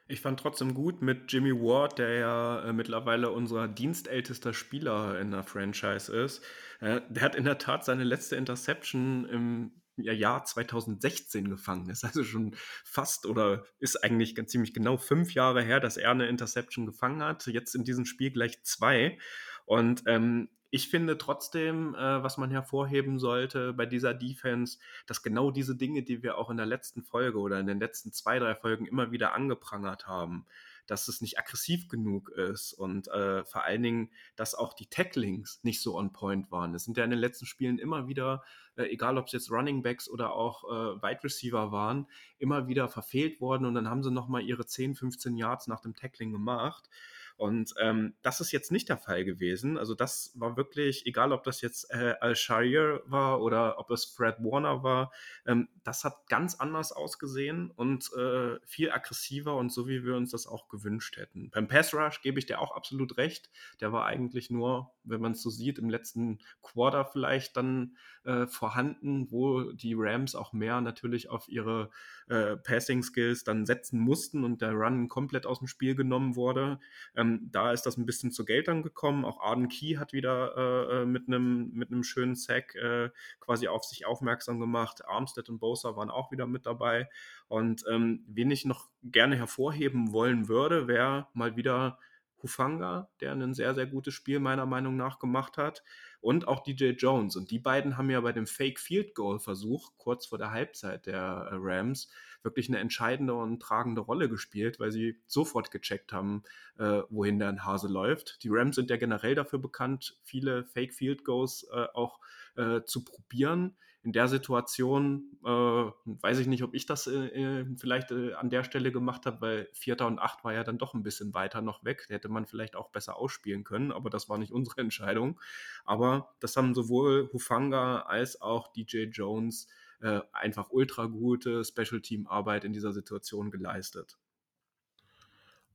[0.07, 5.31] Ich fand trotzdem gut mit Jimmy Ward, der ja äh, mittlerweile unser dienstältester Spieler in
[5.31, 6.43] der Franchise ist.
[6.81, 12.03] Äh, der hat in der Tat seine letzte Interception im Jahr 2016 gefangen ist.
[12.03, 16.27] Also schon fast oder ist eigentlich ganz ziemlich genau fünf Jahre her, dass er eine
[16.27, 17.47] Interception gefangen hat.
[17.47, 19.17] Jetzt in diesem Spiel gleich zwei.
[19.65, 25.51] Und ähm, ich finde trotzdem, äh, was man hervorheben sollte bei dieser Defense, dass genau
[25.51, 28.55] diese Dinge, die wir auch in der letzten Folge oder in den letzten zwei, drei
[28.55, 30.47] Folgen immer wieder angeprangert haben,
[30.87, 35.59] dass es nicht aggressiv genug ist und äh, vor allen Dingen, dass auch die Tacklings
[35.63, 36.75] nicht so on point waren.
[36.75, 38.43] Es sind ja in den letzten Spielen immer wieder,
[38.75, 42.89] äh, egal ob es jetzt Running Backs oder auch äh, Wide Receiver waren, immer wieder
[42.89, 46.89] verfehlt worden und dann haben sie nochmal ihre 10, 15 Yards nach dem Tackling gemacht.
[47.37, 49.77] Und ähm, das ist jetzt nicht der Fall gewesen.
[49.77, 54.35] Also das war wirklich, egal ob das jetzt äh, Al-Sharir war oder ob es Fred
[54.39, 55.11] Warner war,
[55.45, 60.31] ähm, das hat ganz anders ausgesehen und äh, viel aggressiver und so, wie wir uns
[60.31, 61.49] das auch gewünscht hätten.
[61.49, 63.49] Beim Pass Rush gebe ich dir auch absolut recht.
[63.81, 68.47] Der war eigentlich nur, wenn man es so sieht, im letzten Quarter vielleicht dann äh,
[68.47, 71.89] vorhanden, wo die Rams auch mehr natürlich auf ihre
[72.29, 76.79] äh, Passing Skills dann setzen mussten und der Run komplett aus dem Spiel genommen wurde.
[77.15, 79.25] Ähm, da ist das ein bisschen zu Geld dann gekommen.
[79.25, 83.09] Auch Arden Key hat wieder äh, äh mit einem mit schönen Sack äh,
[83.39, 85.05] quasi auf sich aufmerksam gemacht.
[85.05, 87.09] Armstead und Bosa waren auch wieder mit dabei.
[87.47, 91.97] Und ähm, wen ich noch gerne hervorheben wollen würde, wäre mal wieder
[92.43, 95.83] Hufanga, der ein sehr, sehr gutes Spiel meiner Meinung nach gemacht hat
[96.19, 97.35] und auch DJ Jones.
[97.35, 101.05] Und die beiden haben ja bei dem Fake Field Goal Versuch kurz vor der Halbzeit
[101.05, 102.11] der äh, Rams
[102.43, 106.43] wirklich eine entscheidende und tragende Rolle gespielt, weil sie sofort gecheckt haben,
[106.77, 108.43] äh, wohin der Hase läuft.
[108.43, 112.19] Die Rams sind ja generell dafür bekannt, viele Fake Field Goals äh, auch
[112.55, 117.65] äh, zu probieren in der Situation äh, weiß ich nicht, ob ich das äh, äh
[117.77, 120.93] vielleicht äh, an der Stelle gemacht habe, weil Vierter und Acht war ja dann doch
[120.93, 122.05] ein bisschen weiter noch weg.
[122.09, 125.39] Hätte man vielleicht auch besser ausspielen können, aber das war nicht unsere Entscheidung.
[125.85, 129.69] Aber das haben sowohl Hufanga als auch DJ Jones
[130.03, 134.17] äh, einfach ultra gute Special Team Arbeit in dieser Situation geleistet.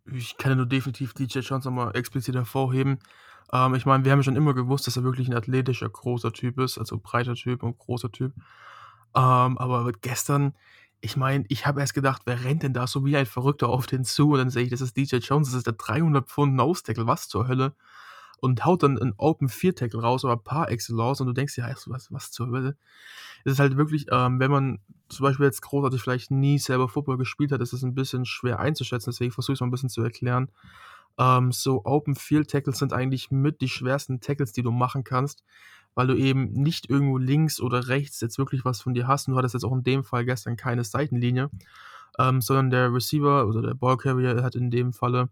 [0.05, 2.99] Ich kann nur definitiv DJ Jones nochmal explizit hervorheben.
[3.53, 6.33] Ähm, ich meine, wir haben ja schon immer gewusst, dass er wirklich ein athletischer, großer
[6.33, 8.35] Typ ist, also breiter Typ und großer Typ.
[9.14, 10.55] Ähm, aber gestern,
[11.01, 13.87] ich meine, ich habe erst gedacht, wer rennt denn da so wie ein Verrückter auf
[13.87, 14.33] den zu?
[14.33, 17.29] Und dann sehe ich, das ist DJ Jones, das ist der 300 Pfund Nose-Tackle, was
[17.29, 17.75] zur Hölle?
[18.40, 21.33] Und haut dann einen Open 4 Tackle raus oder ein paar Excel raus und du
[21.33, 22.77] denkst ja, was, was zur Hölle?
[23.44, 27.18] Es ist halt wirklich, ähm, wenn man zum Beispiel jetzt großartig vielleicht nie selber Football
[27.18, 29.88] gespielt hat, ist es ein bisschen schwer einzuschätzen, deswegen versuche ich es mal ein bisschen
[29.88, 30.51] zu erklären.
[31.18, 35.42] Ähm, so Open Field Tackles sind eigentlich mit die schwersten Tackles, die du machen kannst,
[35.94, 39.27] weil du eben nicht irgendwo links oder rechts jetzt wirklich was von dir hast.
[39.27, 41.51] Und du hattest jetzt auch in dem Fall gestern keine Seitenlinie,
[42.18, 45.29] ähm, sondern der Receiver oder der Ballcarrier hat in dem Falle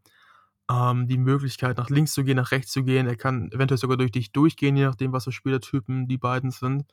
[0.70, 3.06] ähm, die Möglichkeit, nach links zu gehen, nach rechts zu gehen.
[3.06, 6.84] Er kann eventuell sogar durch dich durchgehen, je nachdem, was für Spielertypen die beiden sind.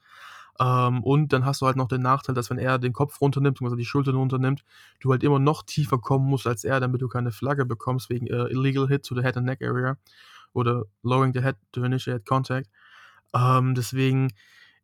[0.60, 3.60] Ähm, und dann hast du halt noch den Nachteil, dass wenn er den Kopf runternimmt,
[3.62, 4.64] also die Schultern runternimmt,
[5.00, 8.28] du halt immer noch tiefer kommen musst als er, damit du keine Flagge bekommst wegen
[8.28, 9.98] äh, Illegal Hit to the Head and Neck Area
[10.54, 12.70] oder Lowering the Head to Initiate Contact.
[13.34, 14.32] Ähm, deswegen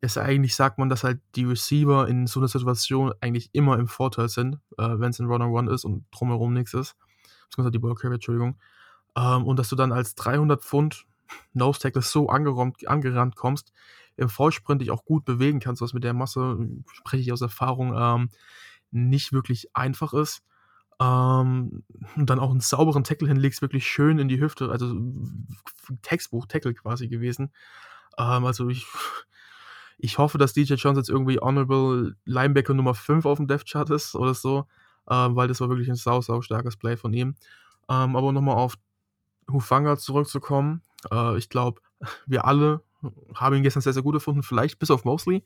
[0.02, 3.88] ist eigentlich, sagt man, dass halt die Receiver in so einer Situation eigentlich immer im
[3.88, 6.95] Vorteil sind, äh, wenn es ein Run-on-One ist und drumherum nichts ist.
[7.49, 8.58] Beziehungsweise die Ballcarrier, Entschuldigung.
[9.15, 11.06] Ähm, und dass du dann als 300 Pfund
[11.54, 13.72] Nose Tackle so angerannt, angerannt kommst,
[14.17, 16.58] im Vollsprint dich auch gut bewegen kannst, was mit der Masse,
[16.91, 18.30] spreche ich aus Erfahrung, ähm,
[18.91, 20.43] nicht wirklich einfach ist.
[21.00, 21.84] Ähm,
[22.15, 24.93] und dann auch einen sauberen Tackle hinlegst, wirklich schön in die Hüfte, also
[26.02, 27.54] Textbuch-Tackle quasi gewesen.
[28.17, 28.86] Ähm, also ich,
[29.98, 33.89] ich hoffe, dass DJ Jones jetzt irgendwie Honorable Linebacker Nummer 5 auf dem Death Chart
[33.89, 34.65] ist oder so,
[35.10, 37.36] ähm, weil das war wirklich ein sau, sau starkes Play von ihm.
[37.89, 38.76] Ähm, aber nochmal auf
[39.52, 40.82] Hufanga zurückzukommen,
[41.12, 41.82] äh, ich glaube,
[42.26, 42.82] wir alle
[43.34, 45.44] habe ihn gestern sehr, sehr gut gefunden, vielleicht bis auf Mosley.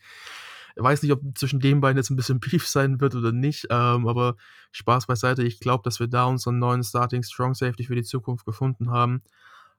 [0.76, 3.68] Ich weiß nicht, ob zwischen den beiden jetzt ein bisschen Beef sein wird oder nicht,
[3.70, 4.36] ähm, aber
[4.72, 5.44] Spaß beiseite.
[5.44, 9.22] Ich glaube, dass wir da unseren neuen Starting Strong Safety für die Zukunft gefunden haben.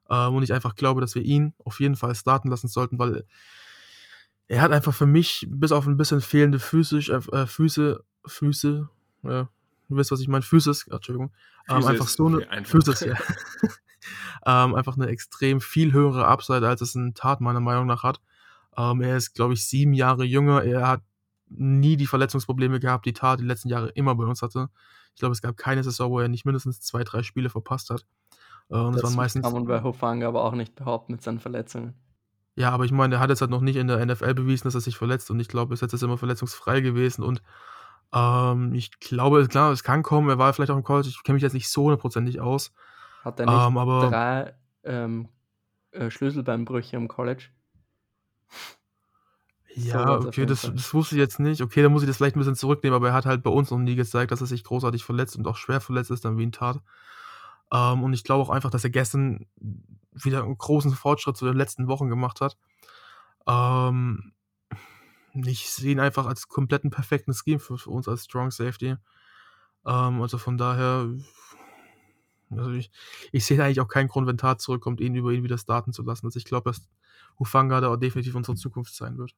[0.09, 3.25] Ähm, und ich einfach glaube, dass wir ihn auf jeden Fall starten lassen sollten, weil
[4.47, 8.89] er hat einfach für mich, bis auf ein bisschen fehlende physisch, äh, Füße, Füße,
[9.23, 9.49] ja,
[9.89, 11.33] du weißt, was ich meine, Physis, Entschuldigung,
[11.69, 12.71] ähm, einfach so eine, einfach.
[12.71, 13.17] Physis, ja.
[14.47, 18.21] ähm, einfach eine extrem viel höhere Upside, als es ein Tat meiner Meinung nach hat.
[18.77, 20.63] Ähm, er ist, glaube ich, sieben Jahre jünger.
[20.65, 21.03] Er hat
[21.49, 24.69] nie die Verletzungsprobleme gehabt, die Tat die letzten Jahre immer bei uns hatte.
[25.15, 28.05] Ich glaube, es gab keine Saison, wo er nicht mindestens zwei, drei Spiele verpasst hat.
[28.71, 31.23] Äh, und das, das waren meistens, kann man bei Hofanga aber auch nicht behaupten mit
[31.23, 31.95] seinen Verletzungen.
[32.57, 34.77] Ja, aber ich meine, er hat jetzt halt noch nicht in der NFL bewiesen, dass
[34.77, 37.43] er sich verletzt und ich glaube, jetzt ist er immer verletzungsfrei gewesen und
[38.15, 40.29] ähm, ich glaube, klar, es kann kommen.
[40.29, 41.09] Er war vielleicht auch im College.
[41.09, 42.73] Ich kenne mich jetzt nicht so hundertprozentig aus.
[43.25, 45.29] Hat er nicht ähm, aber, drei ähm,
[45.93, 47.45] äh, Schlüsselbeinbrüche im College?
[49.75, 51.61] Ja, so okay, das, das, wusste ich jetzt nicht.
[51.61, 53.71] Okay, dann muss ich das vielleicht ein bisschen zurücknehmen, aber er hat halt bei uns
[53.71, 56.47] noch nie gezeigt, dass er sich großartig verletzt und auch schwer verletzt ist, dann wie
[56.47, 56.81] ein Tat.
[57.73, 59.47] Ähm, und ich glaube auch einfach, dass er gestern
[60.13, 62.57] wieder einen großen Fortschritt zu den letzten Wochen gemacht hat.
[63.49, 64.33] Ähm,
[65.33, 68.97] ich sehe ihn einfach als kompletten perfekten Scheme für, für uns als Strong Safety.
[69.87, 71.09] Ähm, also von daher,
[72.59, 72.91] also ich,
[73.33, 76.03] ich sehe eigentlich auch keinen Grund, wenn Tat zurückkommt, ihn über ihn wieder starten zu
[76.03, 76.27] lassen.
[76.27, 76.89] Also ich glaube, dass
[77.39, 79.35] Hufanga da auch definitiv unsere Zukunft sein wird.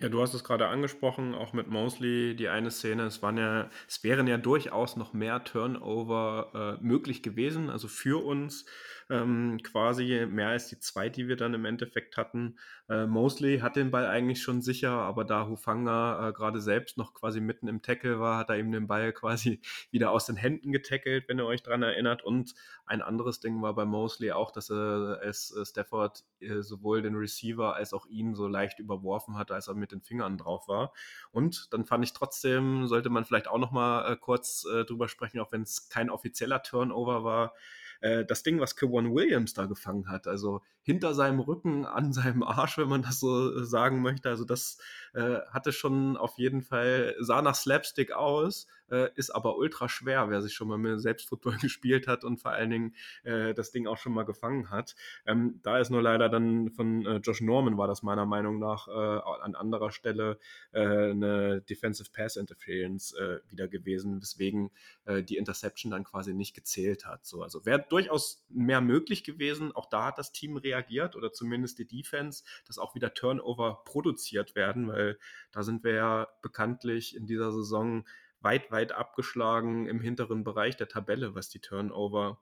[0.00, 3.68] Ja, du hast es gerade angesprochen, auch mit Mosley, die eine Szene, es waren ja,
[3.86, 8.64] es wären ja durchaus noch mehr Turnover äh, möglich gewesen, also für uns
[9.10, 12.56] ähm, quasi mehr als die zwei, die wir dann im Endeffekt hatten.
[12.88, 17.12] Äh, Mosley hat den Ball eigentlich schon sicher, aber da Hufanga äh, gerade selbst noch
[17.12, 20.70] quasi mitten im Tackle war, hat er ihm den Ball quasi wieder aus den Händen
[20.70, 22.22] getackelt, wenn ihr euch dran erinnert.
[22.22, 22.54] Und
[22.86, 27.16] ein anderes Ding war bei Mosley auch, dass er es äh, Stafford äh, sowohl den
[27.16, 30.92] Receiver als auch ihn so leicht überworfen hat, als er mit den Fingern drauf war.
[31.32, 35.08] Und dann fand ich trotzdem, sollte man vielleicht auch noch mal äh, kurz äh, drüber
[35.08, 37.54] sprechen, auch wenn es kein offizieller Turnover war,
[38.00, 42.42] äh, das Ding, was Kevon Williams da gefangen hat, also hinter seinem Rücken, an seinem
[42.42, 44.78] Arsch, wenn man das so äh, sagen möchte, also das
[45.12, 50.30] äh, hatte schon auf jeden Fall, sah nach Slapstick aus, äh, ist aber ultra schwer,
[50.30, 53.86] wer sich schon mal mit Selbstfootball gespielt hat und vor allen Dingen äh, das Ding
[53.86, 54.96] auch schon mal gefangen hat.
[55.26, 58.88] Ähm, da ist nur leider dann von äh, Josh Norman war das meiner Meinung nach
[58.88, 60.38] äh, an anderer Stelle
[60.72, 63.14] eine Defensive Pass Interference
[63.48, 64.70] wieder gewesen, weswegen
[65.06, 67.24] die Interception dann quasi nicht gezählt hat.
[67.24, 69.72] So, also wäre durchaus mehr möglich gewesen.
[69.72, 74.54] Auch da hat das Team reagiert oder zumindest die Defense, dass auch wieder Turnover produziert
[74.54, 75.18] werden, weil
[75.52, 78.04] da sind wir ja bekanntlich in dieser Saison
[78.40, 82.40] weit, weit abgeschlagen im hinteren Bereich der Tabelle, was die Turnover,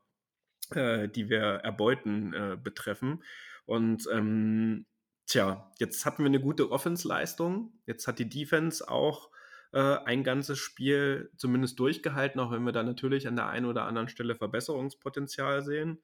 [0.70, 3.22] äh, die wir erbeuten, äh, betreffen.
[3.66, 4.86] Und ähm,
[5.26, 7.72] tja, jetzt hatten wir eine gute Offense-Leistung.
[7.86, 9.30] Jetzt hat die Defense auch
[9.72, 13.84] äh, ein ganzes Spiel zumindest durchgehalten, auch wenn wir da natürlich an der einen oder
[13.84, 16.00] anderen Stelle Verbesserungspotenzial sehen.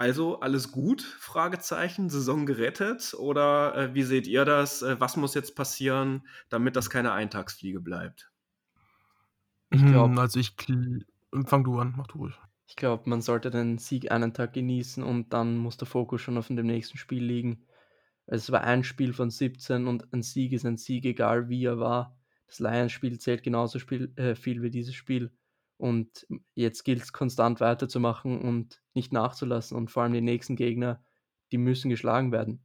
[0.00, 1.02] Also alles gut?
[1.02, 2.08] Fragezeichen.
[2.08, 3.12] Saison gerettet?
[3.18, 4.80] Oder äh, wie seht ihr das?
[4.80, 8.32] Äh, was muss jetzt passieren, damit das keine Eintagsfliege bleibt?
[9.68, 10.56] Ich glaube, hm, also ich
[11.44, 12.34] fang du an, mach du ruhig.
[12.66, 16.38] Ich glaube, man sollte den Sieg einen Tag genießen und dann muss der Fokus schon
[16.38, 17.66] auf dem nächsten Spiel liegen.
[18.24, 21.78] Es war ein Spiel von 17 und ein Sieg ist ein Sieg, egal wie er
[21.78, 22.16] war.
[22.46, 25.30] Das Lions-Spiel zählt genauso Spiel, äh, viel wie dieses Spiel.
[25.80, 29.76] Und jetzt gilt es konstant weiterzumachen und nicht nachzulassen.
[29.76, 31.02] Und vor allem die nächsten Gegner,
[31.52, 32.62] die müssen geschlagen werden.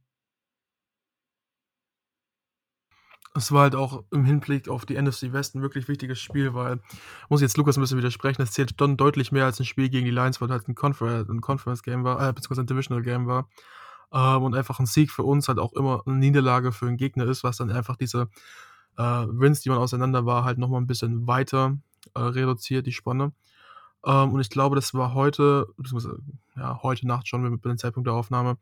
[3.36, 6.80] es war halt auch im Hinblick auf die NFC West ein wirklich wichtiges Spiel, weil,
[7.28, 10.06] muss jetzt Lukas ein bisschen widersprechen, es zählt dann deutlich mehr als ein Spiel gegen
[10.06, 13.48] die Lions, weil halt ein, Confer ein Conference-Game war, äh, beziehungsweise ein Divisional-Game war.
[14.12, 17.26] Ähm, und einfach ein Sieg für uns halt auch immer eine Niederlage für einen Gegner
[17.26, 18.28] ist, was dann einfach diese
[18.96, 21.76] äh, Wins, die man auseinander war, halt nochmal ein bisschen weiter
[22.16, 23.32] äh, reduziert, die Spanne.
[24.04, 26.18] Ähm, und ich glaube, das war heute, beziehungsweise
[26.56, 28.56] ja, heute Nacht schon, mit dem Zeitpunkt der Aufnahme,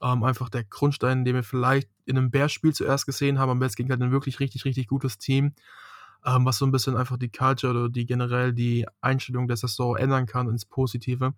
[0.00, 3.76] ähm, einfach der Grundstein, den wir vielleicht in einem Bears-Spiel zuerst gesehen haben, aber jetzt
[3.76, 5.54] gegen halt ein wirklich richtig, richtig gutes Team,
[6.24, 9.96] ähm, was so ein bisschen einfach die Culture oder die generell die Einstellung der Saison
[9.96, 11.34] ändern kann ins Positive.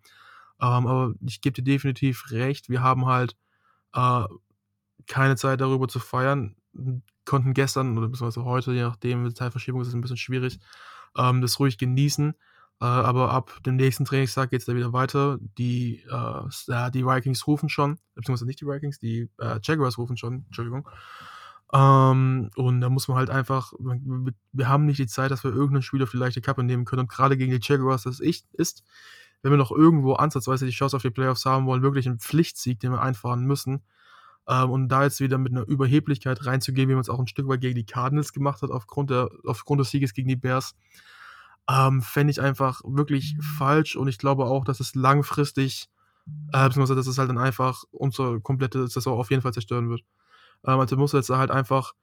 [0.60, 3.36] Ähm, aber ich gebe dir definitiv recht, wir haben halt
[3.94, 4.24] äh,
[5.06, 6.56] keine Zeit darüber zu feiern,
[7.24, 10.58] konnten gestern oder beziehungsweise heute, je nachdem, die Zeitverschiebung ist es ein bisschen schwierig,
[11.16, 12.34] ähm, das ruhig genießen.
[12.80, 15.38] Äh, aber ab dem nächsten Trainingstag geht es dann wieder weiter.
[15.58, 20.44] Die, äh, die Vikings rufen schon, beziehungsweise nicht die Vikings, die äh, Jaguars rufen schon,
[20.46, 20.88] Entschuldigung.
[21.72, 25.82] Ähm, und da muss man halt einfach, wir haben nicht die Zeit, dass wir irgendein
[25.82, 27.02] Spiel auf die leichte Kappe nehmen können.
[27.02, 28.84] Und gerade gegen die Jaguars, das ist, ist,
[29.42, 32.80] wenn wir noch irgendwo ansatzweise die Chance auf die Playoffs haben wollen, wirklich ein Pflichtsieg,
[32.80, 33.82] den wir einfahren müssen.
[34.48, 37.48] Ähm, und da jetzt wieder mit einer Überheblichkeit reinzugehen, wie man es auch ein Stück
[37.48, 40.74] weit gegen die Cardinals gemacht hat, aufgrund, der, aufgrund des Sieges gegen die Bears,
[41.68, 45.88] ähm, fände ich einfach wirklich falsch und ich glaube auch, dass es langfristig,
[46.52, 50.02] äh, beziehungsweise dass es halt dann einfach unsere komplette Saison auf jeden Fall zerstören wird.
[50.66, 51.94] Ähm, also muss jetzt halt einfach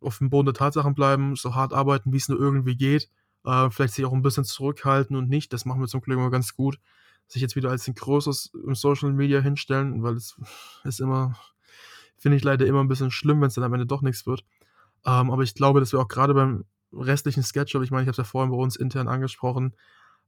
[0.00, 3.08] auf dem Boden der Tatsachen bleiben, so hart arbeiten, wie es nur irgendwie geht.
[3.44, 6.30] Äh, vielleicht sich auch ein bisschen zurückhalten und nicht, das machen wir zum Glück immer
[6.30, 6.78] ganz gut,
[7.28, 10.36] sich jetzt wieder als ein großes im Social Media hinstellen, weil es
[10.84, 11.36] ist immer,
[12.16, 14.44] finde ich leider immer ein bisschen schlimm, wenn es dann am Ende doch nichts wird.
[15.04, 18.12] Ähm, aber ich glaube, dass wir auch gerade beim restlichen Schedule, ich meine, ich habe
[18.12, 19.74] es ja vorhin bei uns intern angesprochen,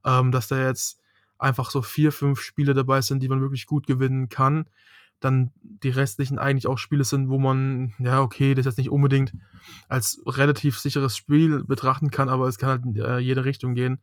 [0.05, 1.01] ähm, dass da jetzt
[1.37, 4.65] einfach so vier, fünf Spiele dabei sind, die man wirklich gut gewinnen kann.
[5.19, 9.33] Dann die restlichen eigentlich auch Spiele sind, wo man, ja, okay, das jetzt nicht unbedingt
[9.89, 13.99] als relativ sicheres Spiel betrachten kann, aber es kann halt in äh, jede Richtung gehen.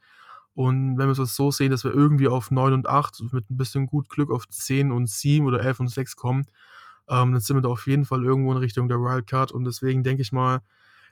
[0.57, 3.59] Und wenn wir es so sehen, dass wir irgendwie auf 9 und 8 mit ein
[3.59, 6.47] bisschen gut Glück auf 10 und 7 oder 11 und 6 kommen,
[7.09, 9.53] ähm, dann sind wir da auf jeden Fall irgendwo in Richtung der Wildcard.
[9.53, 10.63] Und deswegen denke ich mal,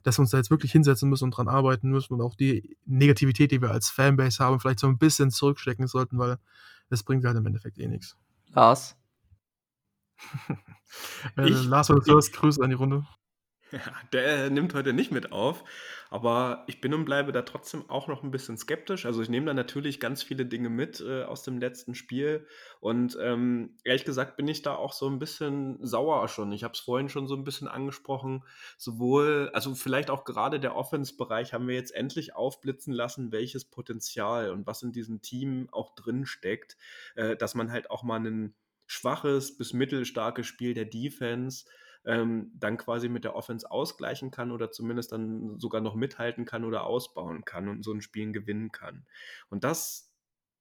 [0.02, 2.78] dass wir uns da jetzt wirklich hinsetzen müssen und dran arbeiten müssen und auch die
[2.86, 6.38] Negativität, die wir als Fanbase haben, vielleicht so ein bisschen zurückstecken sollten, weil
[6.88, 8.16] das bringt halt im Endeffekt eh nichts.
[8.48, 8.96] Lars?
[11.36, 13.04] äh, Ich, Lars ich, First, Grüße an die Runde.
[14.12, 15.64] Der nimmt heute nicht mit auf,
[16.10, 19.06] aber ich bin und bleibe da trotzdem auch noch ein bisschen skeptisch.
[19.06, 22.46] Also ich nehme da natürlich ganz viele Dinge mit äh, aus dem letzten Spiel
[22.80, 26.52] und ähm, ehrlich gesagt bin ich da auch so ein bisschen sauer schon.
[26.52, 28.44] Ich habe es vorhin schon so ein bisschen angesprochen,
[28.76, 34.50] sowohl, also vielleicht auch gerade der Offense-Bereich haben wir jetzt endlich aufblitzen lassen, welches Potenzial
[34.50, 36.76] und was in diesem Team auch drin steckt,
[37.16, 38.54] äh, dass man halt auch mal ein
[38.86, 41.64] schwaches bis mittelstarkes Spiel der Defense
[42.06, 46.64] ähm, dann quasi mit der Offense ausgleichen kann oder zumindest dann sogar noch mithalten kann
[46.64, 49.06] oder ausbauen kann und so ein Spiel gewinnen kann.
[49.50, 50.13] Und das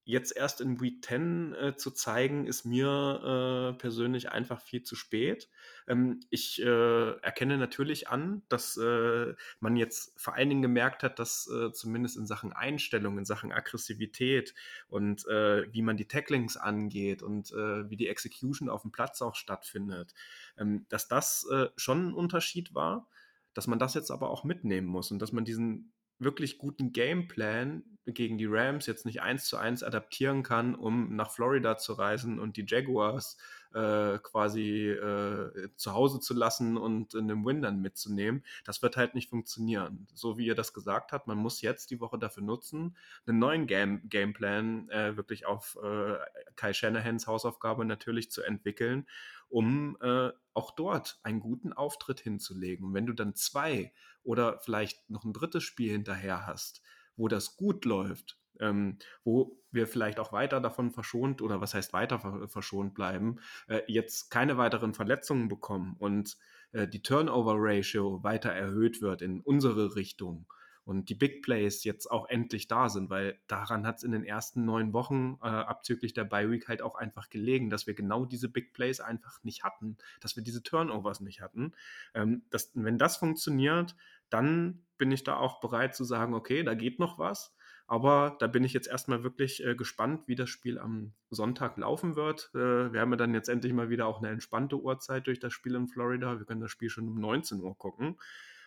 [0.05, 4.95] jetzt erst in Week 10 äh, zu zeigen, ist mir äh, persönlich einfach viel zu
[4.95, 5.49] spät.
[5.87, 11.19] Ähm, ich äh, erkenne natürlich an, dass äh, man jetzt vor allen Dingen gemerkt hat,
[11.19, 14.53] dass äh, zumindest in Sachen Einstellung, in Sachen Aggressivität
[14.89, 19.35] und äh, wie man die Tacklings angeht und wie die Execution auf dem Platz auch
[19.35, 20.13] stattfindet,
[20.57, 23.07] ähm, dass das schon ein Unterschied war,
[23.53, 27.83] dass man das jetzt aber auch mitnehmen muss und dass man diesen wirklich guten Gameplan
[28.05, 32.39] gegen die Rams jetzt nicht eins zu eins adaptieren kann, um nach Florida zu reisen
[32.39, 37.81] und die Jaguars äh, quasi äh, zu Hause zu lassen und in den Win dann
[37.81, 40.07] mitzunehmen, das wird halt nicht funktionieren.
[40.13, 43.67] So wie ihr das gesagt habt, man muss jetzt die Woche dafür nutzen, einen neuen
[43.67, 46.17] Game Gameplan äh, wirklich auf äh,
[46.55, 49.07] Kai Shanahans Hausaufgabe natürlich zu entwickeln,
[49.49, 52.87] um äh, auch dort einen guten Auftritt hinzulegen.
[52.87, 56.81] Und wenn du dann zwei oder vielleicht noch ein drittes Spiel hinterher hast,
[57.15, 61.93] wo das gut läuft, ähm, wo wir vielleicht auch weiter davon verschont oder was heißt
[61.93, 66.37] weiter verschont bleiben, äh, jetzt keine weiteren Verletzungen bekommen und
[66.71, 70.45] äh, die Turnover-Ratio weiter erhöht wird in unsere Richtung
[70.85, 74.25] und die Big Plays jetzt auch endlich da sind, weil daran hat es in den
[74.25, 78.25] ersten neun Wochen äh, abzüglich der Bye Week halt auch einfach gelegen, dass wir genau
[78.25, 81.73] diese Big Plays einfach nicht hatten, dass wir diese Turnovers nicht hatten.
[82.13, 83.95] Ähm, das, wenn das funktioniert,
[84.29, 87.55] dann bin ich da auch bereit zu sagen, okay, da geht noch was.
[87.85, 92.15] Aber da bin ich jetzt erstmal wirklich äh, gespannt, wie das Spiel am Sonntag laufen
[92.15, 92.49] wird.
[92.53, 95.53] Äh, wir haben ja dann jetzt endlich mal wieder auch eine entspannte Uhrzeit durch das
[95.53, 96.39] Spiel in Florida.
[96.39, 98.17] Wir können das Spiel schon um 19 Uhr gucken.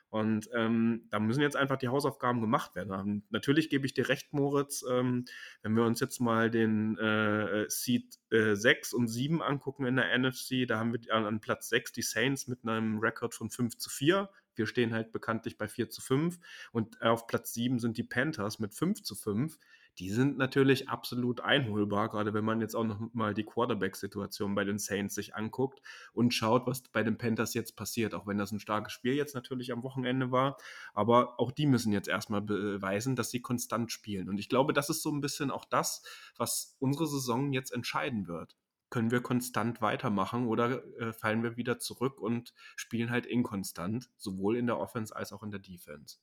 [0.09, 2.93] Und ähm, da müssen jetzt einfach die Hausaufgaben gemacht werden.
[2.93, 5.25] Und natürlich gebe ich dir recht, Moritz, ähm,
[5.63, 10.17] wenn wir uns jetzt mal den äh, Seed äh, 6 und 7 angucken in der
[10.17, 13.77] NFC, da haben wir an, an Platz 6 die Saints mit einem Rekord von 5
[13.79, 14.29] zu 4.
[14.57, 16.39] Wir stehen halt bekanntlich bei 4 zu 5
[16.73, 19.59] und auf Platz 7 sind die Panthers mit 5 zu 5
[19.99, 24.65] die sind natürlich absolut einholbar, gerade wenn man jetzt auch noch mal die Quarterback-Situation bei
[24.65, 25.81] den Saints sich anguckt
[26.13, 29.35] und schaut, was bei den Panthers jetzt passiert, auch wenn das ein starkes Spiel jetzt
[29.35, 30.59] natürlich am Wochenende war.
[30.93, 34.29] Aber auch die müssen jetzt erstmal beweisen, dass sie konstant spielen.
[34.29, 36.03] Und ich glaube, das ist so ein bisschen auch das,
[36.37, 38.57] was unsere Saison jetzt entscheiden wird.
[38.91, 44.57] Können wir konstant weitermachen oder äh, fallen wir wieder zurück und spielen halt inkonstant, sowohl
[44.57, 46.19] in der Offense als auch in der Defense?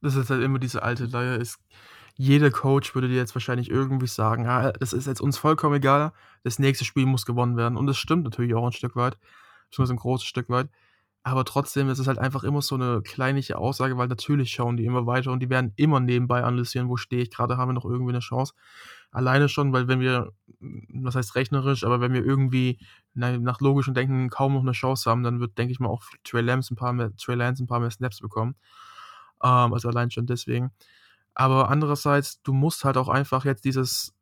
[0.00, 1.36] Das ist halt immer diese alte Leier.
[1.36, 1.58] Ist,
[2.16, 6.12] jeder Coach würde dir jetzt wahrscheinlich irgendwie sagen, ja, das ist jetzt uns vollkommen egal,
[6.42, 7.76] das nächste Spiel muss gewonnen werden.
[7.76, 9.18] Und das stimmt natürlich auch ein Stück weit,
[9.70, 10.68] schon ein großes Stück weit.
[11.26, 14.84] Aber trotzdem ist es halt einfach immer so eine kleinliche Aussage, weil natürlich schauen die
[14.84, 17.86] immer weiter und die werden immer nebenbei analysieren, wo stehe ich gerade, haben wir noch
[17.86, 18.52] irgendwie eine Chance.
[19.10, 22.78] Alleine schon, weil wenn wir, was heißt rechnerisch, aber wenn wir irgendwie
[23.14, 26.42] nach logischem Denken kaum noch eine Chance haben, dann wird, denke ich mal, auch Trey
[26.42, 28.54] Lance ein paar mehr, Trey Lance ein paar mehr Snaps bekommen.
[29.42, 30.72] Ähm, also allein schon deswegen.
[31.34, 34.13] Aber andererseits, du musst halt auch einfach jetzt dieses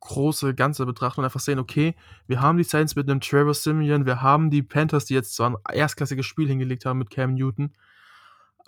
[0.00, 1.94] große Ganze betrachten und einfach sehen, okay,
[2.26, 5.50] wir haben die Saints mit einem Trevor Simeon, wir haben die Panthers, die jetzt zwar
[5.50, 7.72] ein erstklassiges Spiel hingelegt haben mit Cam Newton,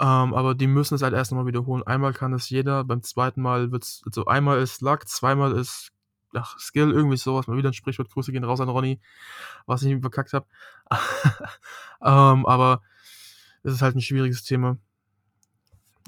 [0.00, 1.82] ähm, aber die müssen es halt erst nochmal wiederholen.
[1.84, 5.92] Einmal kann es jeder, beim zweiten Mal wird es, also einmal ist Luck, zweimal ist
[6.34, 9.00] ach, Skill, irgendwie sowas, mal wieder ein Sprichwort, Grüße gehen raus an Ronny,
[9.66, 10.46] was ich verkackt habe.
[12.02, 12.82] ähm, aber
[13.62, 14.78] es ist halt ein schwieriges Thema.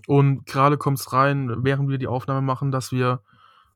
[0.06, 3.22] Und gerade kommt es rein, während wir die Aufnahme machen, dass wir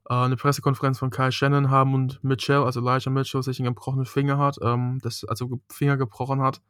[0.08, 4.06] äh, eine Pressekonferenz von Kyle Shannon haben und Mitchell, also Elijah Mitchell, sich einen gebrochenen
[4.06, 6.60] Finger hat, ähm, das, also Finger gebrochen hat.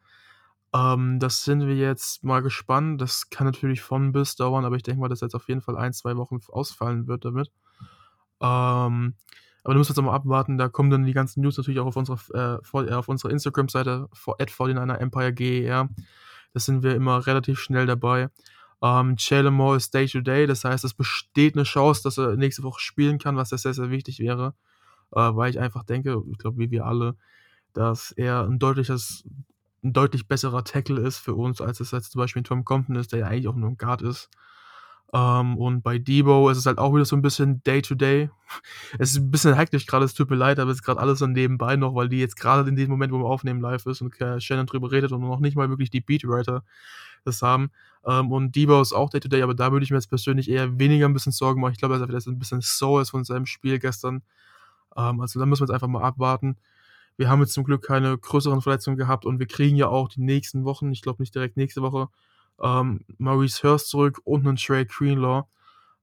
[0.74, 3.00] Ähm, das sind wir jetzt mal gespannt.
[3.00, 5.76] Das kann natürlich von bis dauern, aber ich denke mal, dass jetzt auf jeden Fall
[5.76, 7.50] ein, zwei Wochen ausfallen wird damit.
[8.40, 9.14] Ähm,
[9.64, 11.96] aber du musst jetzt mal abwarten, da kommen dann die ganzen News natürlich auch auf
[11.96, 14.08] unserer, äh, auf unserer Instagram-Seite,
[14.38, 15.88] at 49 Empire GER.
[16.52, 18.28] Da sind wir immer relativ schnell dabei.
[18.82, 22.80] Ähm, Jalen Moore ist Day-to-Day, das heißt, es besteht eine Chance, dass er nächste Woche
[22.80, 24.54] spielen kann, was sehr, sehr wichtig wäre,
[25.12, 27.16] äh, weil ich einfach denke, ich glaube, wie wir alle,
[27.72, 29.24] dass er ein deutliches,
[29.82, 33.12] ein deutlich besserer Tackle ist für uns, als es jetzt zum Beispiel Tom Compton ist,
[33.12, 34.30] der ja eigentlich auch nur ein Guard ist.
[35.12, 38.24] Ähm, und bei Debo ist es halt auch wieder so ein bisschen Day-to-Day.
[38.24, 38.30] -Day.
[38.98, 41.18] Es ist ein bisschen hektisch gerade, es tut mir leid, aber es ist gerade alles
[41.18, 44.02] so nebenbei noch, weil die jetzt gerade in dem Moment, wo wir aufnehmen, live ist
[44.02, 46.62] und Shannon drüber redet und noch nicht mal wirklich die Beatwriter
[47.24, 47.70] das haben.
[48.04, 50.78] Ähm, und Debo ist auch Day-to-Day, -Day, aber da würde ich mir jetzt persönlich eher
[50.78, 51.72] weniger ein bisschen Sorgen machen.
[51.72, 54.22] Ich glaube, er vielleicht ein bisschen so ist von seinem Spiel gestern.
[54.96, 56.56] Ähm, also da müssen wir jetzt einfach mal abwarten.
[57.16, 60.20] Wir haben jetzt zum Glück keine größeren Verletzungen gehabt und wir kriegen ja auch die
[60.20, 62.08] nächsten Wochen, ich glaube nicht direkt nächste Woche,
[62.62, 65.48] ähm, Maurice Hurst zurück und einen Trey Greenlaw,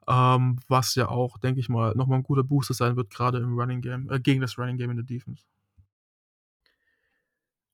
[0.07, 3.57] ähm, was ja auch, denke ich mal, nochmal ein guter Booster sein wird, gerade im
[3.57, 5.43] Running Game, äh, gegen das Running Game in der Defense.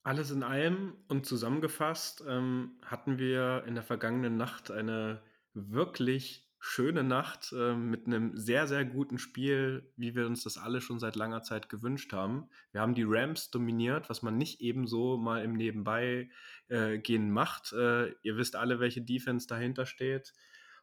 [0.03, 5.21] Alles in allem und zusammengefasst ähm, hatten wir in der vergangenen Nacht eine
[5.53, 10.81] wirklich schöne Nacht äh, mit einem sehr, sehr guten Spiel, wie wir uns das alle
[10.81, 12.49] schon seit langer Zeit gewünscht haben.
[12.71, 16.29] Wir haben die Rams dominiert, was man nicht ebenso mal im Nebenbei
[16.67, 17.71] äh, gehen macht.
[17.71, 20.33] Äh, ihr wisst alle, welche Defense dahinter steht.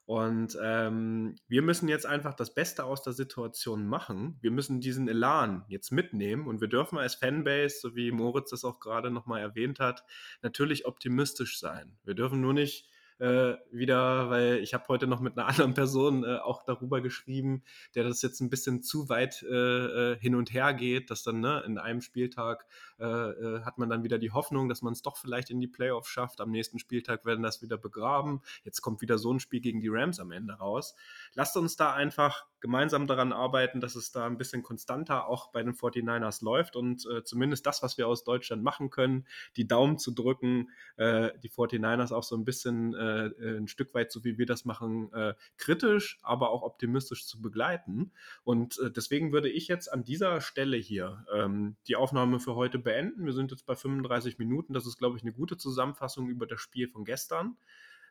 [0.06, 4.38] Und ähm, wir müssen jetzt einfach das Beste aus der Situation machen.
[4.40, 8.64] Wir müssen diesen Elan jetzt mitnehmen und wir dürfen als Fanbase, so wie Moritz das
[8.64, 10.04] auch gerade nochmal erwähnt hat,
[10.42, 11.98] natürlich optimistisch sein.
[12.04, 12.88] Wir dürfen nur nicht
[13.18, 17.62] äh, wieder, weil ich habe heute noch mit einer anderen Person äh, auch darüber geschrieben,
[17.94, 21.40] der das jetzt ein bisschen zu weit äh, äh hin und her geht, dass dann
[21.40, 22.66] ne, in einem Spieltag
[22.98, 25.68] äh, äh, hat man dann wieder die Hoffnung, dass man es doch vielleicht in die
[25.68, 26.40] Playoffs schafft.
[26.40, 28.42] Am nächsten Spieltag werden das wieder begraben.
[28.64, 30.94] Jetzt kommt wieder so ein Spiel gegen die Rams am Ende raus.
[31.34, 35.62] Lasst uns da einfach gemeinsam daran arbeiten, dass es da ein bisschen konstanter auch bei
[35.62, 39.26] den 49ers läuft und äh, zumindest das, was wir aus Deutschland machen können,
[39.56, 44.10] die Daumen zu drücken, äh, die 49ers auch so ein bisschen äh, ein Stück weit,
[44.12, 48.12] so wie wir das machen, äh, kritisch, aber auch optimistisch zu begleiten.
[48.44, 52.78] Und äh, deswegen würde ich jetzt an dieser Stelle hier ähm, die Aufnahme für heute
[52.78, 53.26] beenden.
[53.26, 54.72] Wir sind jetzt bei 35 Minuten.
[54.72, 57.56] Das ist, glaube ich, eine gute Zusammenfassung über das Spiel von gestern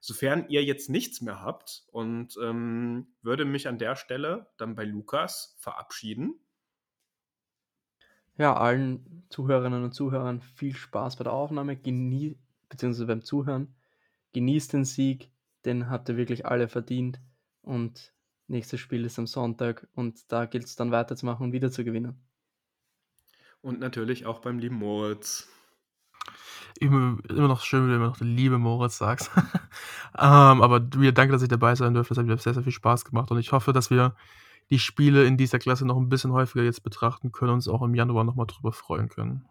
[0.05, 4.83] sofern ihr jetzt nichts mehr habt und ähm, würde mich an der Stelle dann bei
[4.83, 6.35] Lukas verabschieden.
[8.37, 12.37] Ja, allen Zuhörerinnen und Zuhörern viel Spaß bei der Aufnahme, genie
[12.69, 13.73] beziehungsweise beim Zuhören.
[14.33, 15.31] Genießt den Sieg,
[15.65, 17.19] den habt ihr wirklich alle verdient.
[17.63, 18.13] Und
[18.47, 22.21] nächstes Spiel ist am Sonntag und da gilt es dann weiterzumachen und wieder zu gewinnen.
[23.61, 25.49] Und natürlich auch beim lieben Moritz
[26.79, 29.31] immer, immer noch schön, wenn du immer noch Liebe Moritz sagst.
[30.17, 32.13] ähm, aber wieder danke, dass ich dabei sein durfte.
[32.13, 33.31] Das hat mir sehr, sehr viel Spaß gemacht.
[33.31, 34.15] Und ich hoffe, dass wir
[34.69, 37.81] die Spiele in dieser Klasse noch ein bisschen häufiger jetzt betrachten können und uns auch
[37.81, 39.45] im Januar nochmal drüber freuen können.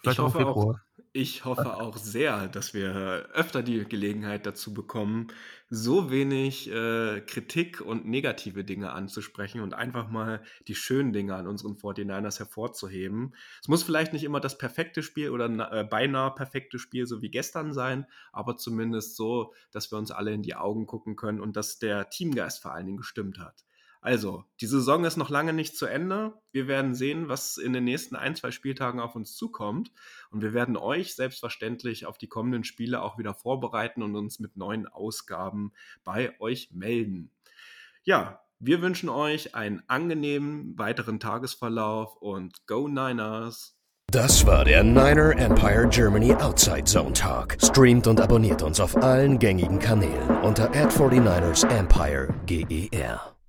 [0.00, 0.74] Vielleicht ich auch im Februar.
[0.76, 5.28] Auch, ich hoffe auch sehr, dass wir öfter die Gelegenheit dazu bekommen,
[5.68, 11.48] so wenig äh, Kritik und negative Dinge anzusprechen und einfach mal die schönen Dinge an
[11.48, 13.34] unseren 49ers hervorzuheben.
[13.60, 17.30] Es muss vielleicht nicht immer das perfekte Spiel oder äh, beinahe perfekte Spiel, so wie
[17.30, 21.56] gestern sein, aber zumindest so, dass wir uns alle in die Augen gucken können und
[21.56, 23.64] dass der Teamgeist vor allen Dingen gestimmt hat.
[24.02, 26.32] Also, die Saison ist noch lange nicht zu Ende.
[26.52, 29.92] Wir werden sehen, was in den nächsten ein, zwei Spieltagen auf uns zukommt.
[30.30, 34.56] Und wir werden euch selbstverständlich auf die kommenden Spiele auch wieder vorbereiten und uns mit
[34.56, 35.72] neuen Ausgaben
[36.02, 37.30] bei euch melden.
[38.02, 43.76] Ja, wir wünschen euch einen angenehmen weiteren Tagesverlauf und Go Niners!
[44.10, 47.56] Das war der Niner Empire Germany Outside Zone Talk.
[47.62, 53.39] Streamt und abonniert uns auf allen gängigen Kanälen unter ad 49 ersempire GER.